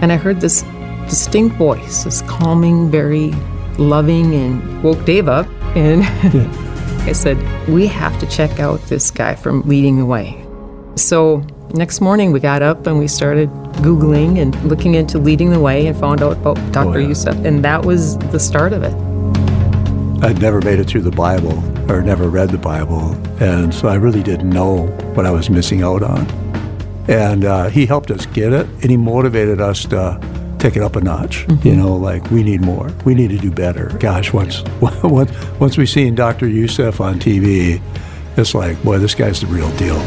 And 0.01 0.11
I 0.11 0.17
heard 0.17 0.41
this 0.41 0.63
distinct 1.07 1.55
voice, 1.57 2.03
this 2.03 2.21
calming, 2.23 2.89
very 2.89 3.31
loving, 3.77 4.33
and 4.33 4.83
woke 4.83 5.03
Dave 5.05 5.27
up. 5.27 5.47
And 5.75 6.03
I 7.05 7.11
said, 7.11 7.37
We 7.67 7.87
have 7.87 8.17
to 8.19 8.25
check 8.27 8.59
out 8.59 8.81
this 8.83 9.11
guy 9.11 9.35
from 9.35 9.61
Leading 9.63 9.97
the 9.97 10.05
Way. 10.05 10.43
So 10.95 11.45
next 11.73 12.01
morning 12.01 12.31
we 12.31 12.39
got 12.39 12.61
up 12.61 12.87
and 12.87 12.97
we 12.97 13.07
started 13.07 13.49
Googling 13.81 14.39
and 14.39 14.55
looking 14.63 14.95
into 14.95 15.17
Leading 15.17 15.49
the 15.49 15.59
Way 15.59 15.87
and 15.87 15.99
found 15.99 16.21
out 16.21 16.37
about 16.37 16.55
Dr. 16.71 16.89
Oh, 16.89 16.97
yeah. 16.97 17.07
Youssef. 17.09 17.35
And 17.43 17.63
that 17.65 17.83
was 17.83 18.17
the 18.17 18.39
start 18.39 18.73
of 18.73 18.83
it. 18.83 18.93
I'd 20.23 20.39
never 20.41 20.61
made 20.61 20.79
it 20.79 20.85
through 20.85 21.01
the 21.01 21.11
Bible 21.11 21.61
or 21.91 22.01
never 22.01 22.29
read 22.29 22.49
the 22.49 22.57
Bible. 22.57 23.13
And 23.43 23.73
so 23.73 23.89
I 23.89 23.95
really 23.95 24.23
didn't 24.23 24.49
know 24.49 24.87
what 25.15 25.25
I 25.25 25.31
was 25.31 25.49
missing 25.49 25.83
out 25.83 26.03
on. 26.03 26.25
And 27.09 27.43
uh, 27.43 27.67
he 27.67 27.85
helped 27.85 28.11
us 28.11 28.25
get 28.27 28.53
it 28.53 28.65
and 28.81 28.89
he 28.89 28.95
motivated 28.95 29.59
us 29.59 29.83
to 29.87 30.19
take 30.63 30.77
it 30.77 30.81
up 30.81 30.95
a 30.95 31.01
notch. 31.01 31.45
Mm-hmm. 31.45 31.67
You 31.67 31.75
know, 31.75 31.95
like 31.95 32.31
we 32.31 32.41
need 32.41 32.61
more. 32.61 32.91
We 33.03 33.13
need 33.13 33.31
to 33.31 33.37
do 33.37 33.51
better. 33.51 33.89
Gosh, 33.99 34.31
once 34.31 34.63
once 35.03 35.31
once 35.59 35.77
we 35.77 35.85
seen 35.85 36.15
Dr. 36.15 36.47
Youssef 36.47 37.01
on 37.01 37.19
TV, 37.19 37.81
it's 38.37 38.55
like, 38.55 38.81
boy, 38.81 38.97
this 38.97 39.13
guy's 39.13 39.41
the 39.41 39.47
real 39.47 39.69
deal. 39.75 39.99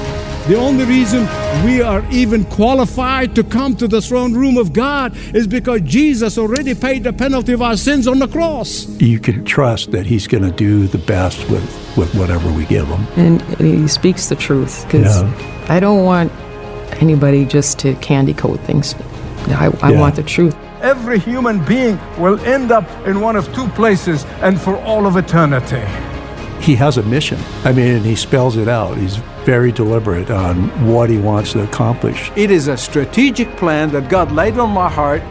The 0.48 0.56
only 0.56 0.84
reason 0.84 1.26
we 1.64 1.82
are 1.82 2.04
even 2.10 2.44
qualified 2.44 3.34
to 3.34 3.42
come 3.42 3.76
to 3.76 3.88
the 3.88 4.00
throne 4.00 4.32
room 4.32 4.56
of 4.56 4.72
God 4.72 5.16
is 5.34 5.46
because 5.48 5.80
Jesus 5.80 6.38
already 6.38 6.72
paid 6.72 7.02
the 7.02 7.12
penalty 7.12 7.52
of 7.52 7.60
our 7.60 7.76
sins 7.76 8.06
on 8.06 8.20
the 8.20 8.28
cross. 8.28 8.88
You 9.00 9.18
can 9.18 9.44
trust 9.44 9.90
that 9.90 10.06
He's 10.06 10.28
going 10.28 10.44
to 10.44 10.52
do 10.52 10.86
the 10.86 10.98
best 10.98 11.50
with, 11.50 11.64
with 11.96 12.14
whatever 12.14 12.48
we 12.52 12.64
give 12.66 12.86
Him. 12.86 13.04
And 13.16 13.42
He 13.58 13.88
speaks 13.88 14.28
the 14.28 14.36
truth 14.36 14.84
because 14.84 15.20
yeah. 15.20 15.66
I 15.68 15.80
don't 15.80 16.04
want 16.04 16.30
anybody 17.02 17.44
just 17.44 17.80
to 17.80 17.96
candy 17.96 18.32
coat 18.32 18.60
things 18.60 18.94
I, 19.52 19.66
I 19.82 19.92
yeah. 19.92 20.00
want 20.00 20.16
the 20.16 20.22
truth. 20.22 20.56
Every 20.80 21.18
human 21.18 21.64
being 21.64 21.98
will 22.18 22.38
end 22.40 22.70
up 22.70 22.88
in 23.06 23.20
one 23.20 23.36
of 23.36 23.52
two 23.54 23.68
places 23.68 24.24
and 24.42 24.60
for 24.60 24.76
all 24.78 25.06
of 25.06 25.16
eternity. 25.16 25.84
He 26.60 26.74
has 26.76 26.96
a 26.96 27.02
mission. 27.02 27.38
I 27.64 27.72
mean, 27.72 28.02
he 28.02 28.16
spells 28.16 28.56
it 28.56 28.68
out. 28.68 28.96
He's 28.96 29.16
very 29.44 29.70
deliberate 29.70 30.30
on 30.30 30.68
what 30.86 31.10
he 31.10 31.18
wants 31.18 31.52
to 31.52 31.62
accomplish. 31.62 32.32
It 32.34 32.50
is 32.50 32.68
a 32.68 32.76
strategic 32.76 33.56
plan 33.56 33.90
that 33.92 34.08
God 34.08 34.32
laid 34.32 34.58
on 34.58 34.70
my 34.70 34.90
heart 34.90 35.22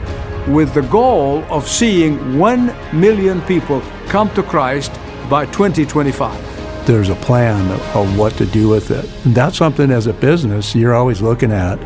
with 0.48 0.74
the 0.74 0.82
goal 0.84 1.44
of 1.50 1.68
seeing 1.68 2.38
1 2.38 3.00
million 3.00 3.42
people 3.42 3.82
come 4.08 4.34
to 4.36 4.44
Christ 4.44 4.92
by 5.30 5.46
2025. 5.48 6.86
There's 6.86 7.10
a 7.10 7.16
plan 7.16 7.72
of 7.96 8.18
what 8.18 8.34
to 8.34 8.46
do 8.46 8.70
with 8.70 8.92
it. 8.92 9.10
And 9.26 9.34
that's 9.34 9.58
something 9.58 9.90
as 9.90 10.06
a 10.06 10.14
business 10.14 10.76
you're 10.76 10.94
always 10.94 11.22
looking 11.22 11.52
at 11.52 11.78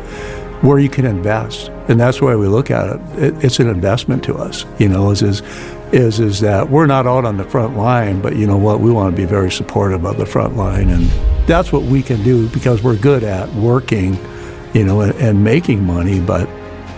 where 0.62 0.78
you 0.78 0.90
can 0.90 1.06
invest. 1.06 1.70
And 1.90 1.98
that's 1.98 2.20
the 2.20 2.24
way 2.24 2.36
we 2.36 2.46
look 2.46 2.70
at 2.70 2.86
it. 2.88 3.00
it 3.18 3.44
it's 3.44 3.58
an 3.58 3.68
investment 3.68 4.22
to 4.24 4.36
us, 4.36 4.64
you 4.78 4.88
know, 4.88 5.10
is, 5.10 5.22
is, 5.22 5.42
is, 5.90 6.20
is 6.20 6.38
that 6.38 6.70
we're 6.70 6.86
not 6.86 7.08
out 7.08 7.24
on 7.24 7.36
the 7.36 7.42
front 7.42 7.76
line, 7.76 8.22
but 8.22 8.36
you 8.36 8.46
know 8.46 8.56
what, 8.56 8.78
we 8.78 8.92
want 8.92 9.14
to 9.14 9.20
be 9.20 9.26
very 9.26 9.50
supportive 9.50 10.04
of 10.04 10.16
the 10.16 10.24
front 10.24 10.56
line. 10.56 10.88
And 10.88 11.06
that's 11.48 11.72
what 11.72 11.82
we 11.82 12.00
can 12.00 12.22
do 12.22 12.48
because 12.50 12.80
we're 12.80 12.96
good 12.96 13.24
at 13.24 13.52
working, 13.54 14.16
you 14.72 14.84
know, 14.84 15.00
and, 15.00 15.12
and 15.16 15.42
making 15.42 15.84
money, 15.84 16.20
but 16.20 16.48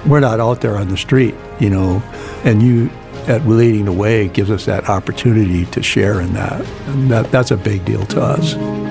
we're 0.06 0.20
not 0.20 0.40
out 0.40 0.60
there 0.60 0.76
on 0.76 0.88
the 0.88 0.98
street, 0.98 1.34
you 1.58 1.70
know, 1.70 2.02
and 2.44 2.60
you 2.62 2.90
at 3.28 3.46
leading 3.46 3.86
the 3.86 3.92
way 3.92 4.28
gives 4.28 4.50
us 4.50 4.66
that 4.66 4.90
opportunity 4.90 5.64
to 5.66 5.82
share 5.82 6.20
in 6.20 6.34
that. 6.34 6.60
And 6.88 7.10
that, 7.10 7.30
that's 7.30 7.50
a 7.50 7.56
big 7.56 7.86
deal 7.86 8.04
to 8.06 8.20
us. 8.20 8.81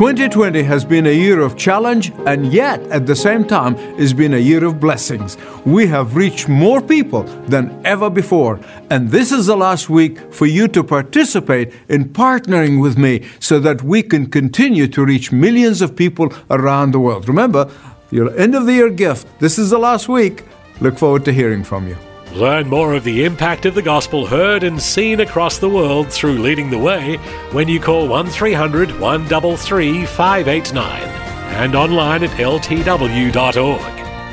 2020 0.00 0.62
has 0.62 0.82
been 0.82 1.06
a 1.06 1.12
year 1.12 1.40
of 1.40 1.58
challenge 1.58 2.10
and 2.24 2.54
yet 2.54 2.80
at 2.84 3.04
the 3.04 3.14
same 3.14 3.44
time 3.44 3.76
it's 3.98 4.14
been 4.14 4.32
a 4.32 4.38
year 4.38 4.64
of 4.64 4.80
blessings. 4.80 5.36
We 5.66 5.86
have 5.88 6.16
reached 6.16 6.48
more 6.48 6.80
people 6.80 7.24
than 7.48 7.78
ever 7.84 8.08
before. 8.08 8.58
And 8.88 9.10
this 9.10 9.30
is 9.30 9.44
the 9.44 9.58
last 9.58 9.90
week 9.90 10.32
for 10.32 10.46
you 10.46 10.68
to 10.68 10.82
participate 10.82 11.74
in 11.90 12.08
partnering 12.08 12.80
with 12.80 12.96
me 12.96 13.28
so 13.40 13.60
that 13.60 13.82
we 13.82 14.02
can 14.02 14.30
continue 14.30 14.88
to 14.88 15.04
reach 15.04 15.32
millions 15.32 15.82
of 15.82 15.94
people 15.94 16.32
around 16.50 16.92
the 16.92 17.00
world. 17.00 17.28
Remember, 17.28 17.70
your 18.10 18.34
end 18.38 18.54
of 18.54 18.64
the 18.64 18.72
year 18.72 18.88
gift. 18.88 19.28
This 19.38 19.58
is 19.58 19.68
the 19.68 19.78
last 19.78 20.08
week. 20.08 20.44
Look 20.80 20.96
forward 20.96 21.26
to 21.26 21.32
hearing 21.34 21.62
from 21.62 21.86
you. 21.86 21.98
Learn 22.32 22.68
more 22.68 22.94
of 22.94 23.02
the 23.02 23.24
impact 23.24 23.66
of 23.66 23.74
the 23.74 23.82
gospel 23.82 24.24
heard 24.24 24.62
and 24.62 24.80
seen 24.80 25.20
across 25.20 25.58
the 25.58 25.68
world 25.68 26.12
through 26.12 26.38
Leading 26.38 26.70
the 26.70 26.78
Way 26.78 27.16
when 27.50 27.66
you 27.66 27.80
call 27.80 28.06
1300 28.06 29.00
133 29.00 30.06
589 30.06 31.02
and 31.02 31.74
online 31.74 32.22
at 32.22 32.30
ltw.org. 32.30 33.80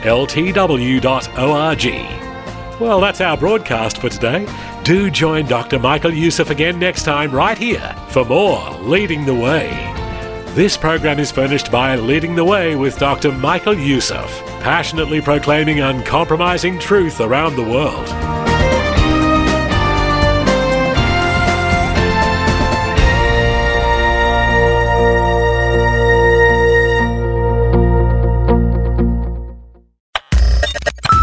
ltw.org. 0.03 1.07
Well, 2.79 3.01
that's 3.01 3.21
our 3.21 3.35
broadcast 3.35 3.97
for 3.97 4.09
today. 4.09 4.47
Do 4.83 5.09
join 5.09 5.47
Dr. 5.47 5.79
Michael 5.79 6.13
Youssef 6.13 6.51
again 6.51 6.77
next 6.77 7.03
time 7.03 7.31
right 7.31 7.57
here 7.57 7.95
for 8.09 8.23
more 8.23 8.69
Leading 8.81 9.25
the 9.25 9.33
Way. 9.33 9.71
This 10.53 10.77
program 10.77 11.17
is 11.17 11.31
furnished 11.31 11.71
by 11.71 11.95
Leading 11.95 12.35
the 12.35 12.45
Way 12.45 12.75
with 12.75 12.99
Dr. 12.99 13.31
Michael 13.31 13.73
Youssef, 13.73 14.29
passionately 14.61 15.21
proclaiming 15.21 15.79
uncompromising 15.79 16.79
truth 16.79 17.21
around 17.21 17.55
the 17.55 17.63
world. 17.63 18.07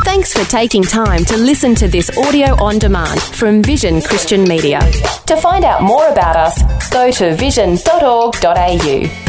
Thanks 0.04 0.32
for 0.32 0.50
taking 0.50 0.82
time 0.82 1.24
to 1.26 1.36
listen 1.36 1.74
to 1.74 1.86
this 1.86 2.16
audio 2.16 2.54
on 2.62 2.78
demand 2.78 3.20
from 3.20 3.62
Vision 3.62 4.00
Christian 4.00 4.44
Media. 4.44 4.80
To 5.26 5.36
find 5.36 5.64
out 5.64 5.82
more 5.82 6.08
about 6.08 6.36
us, 6.36 6.90
go 6.90 7.10
to 7.10 7.34
vision.org.au. 7.34 9.23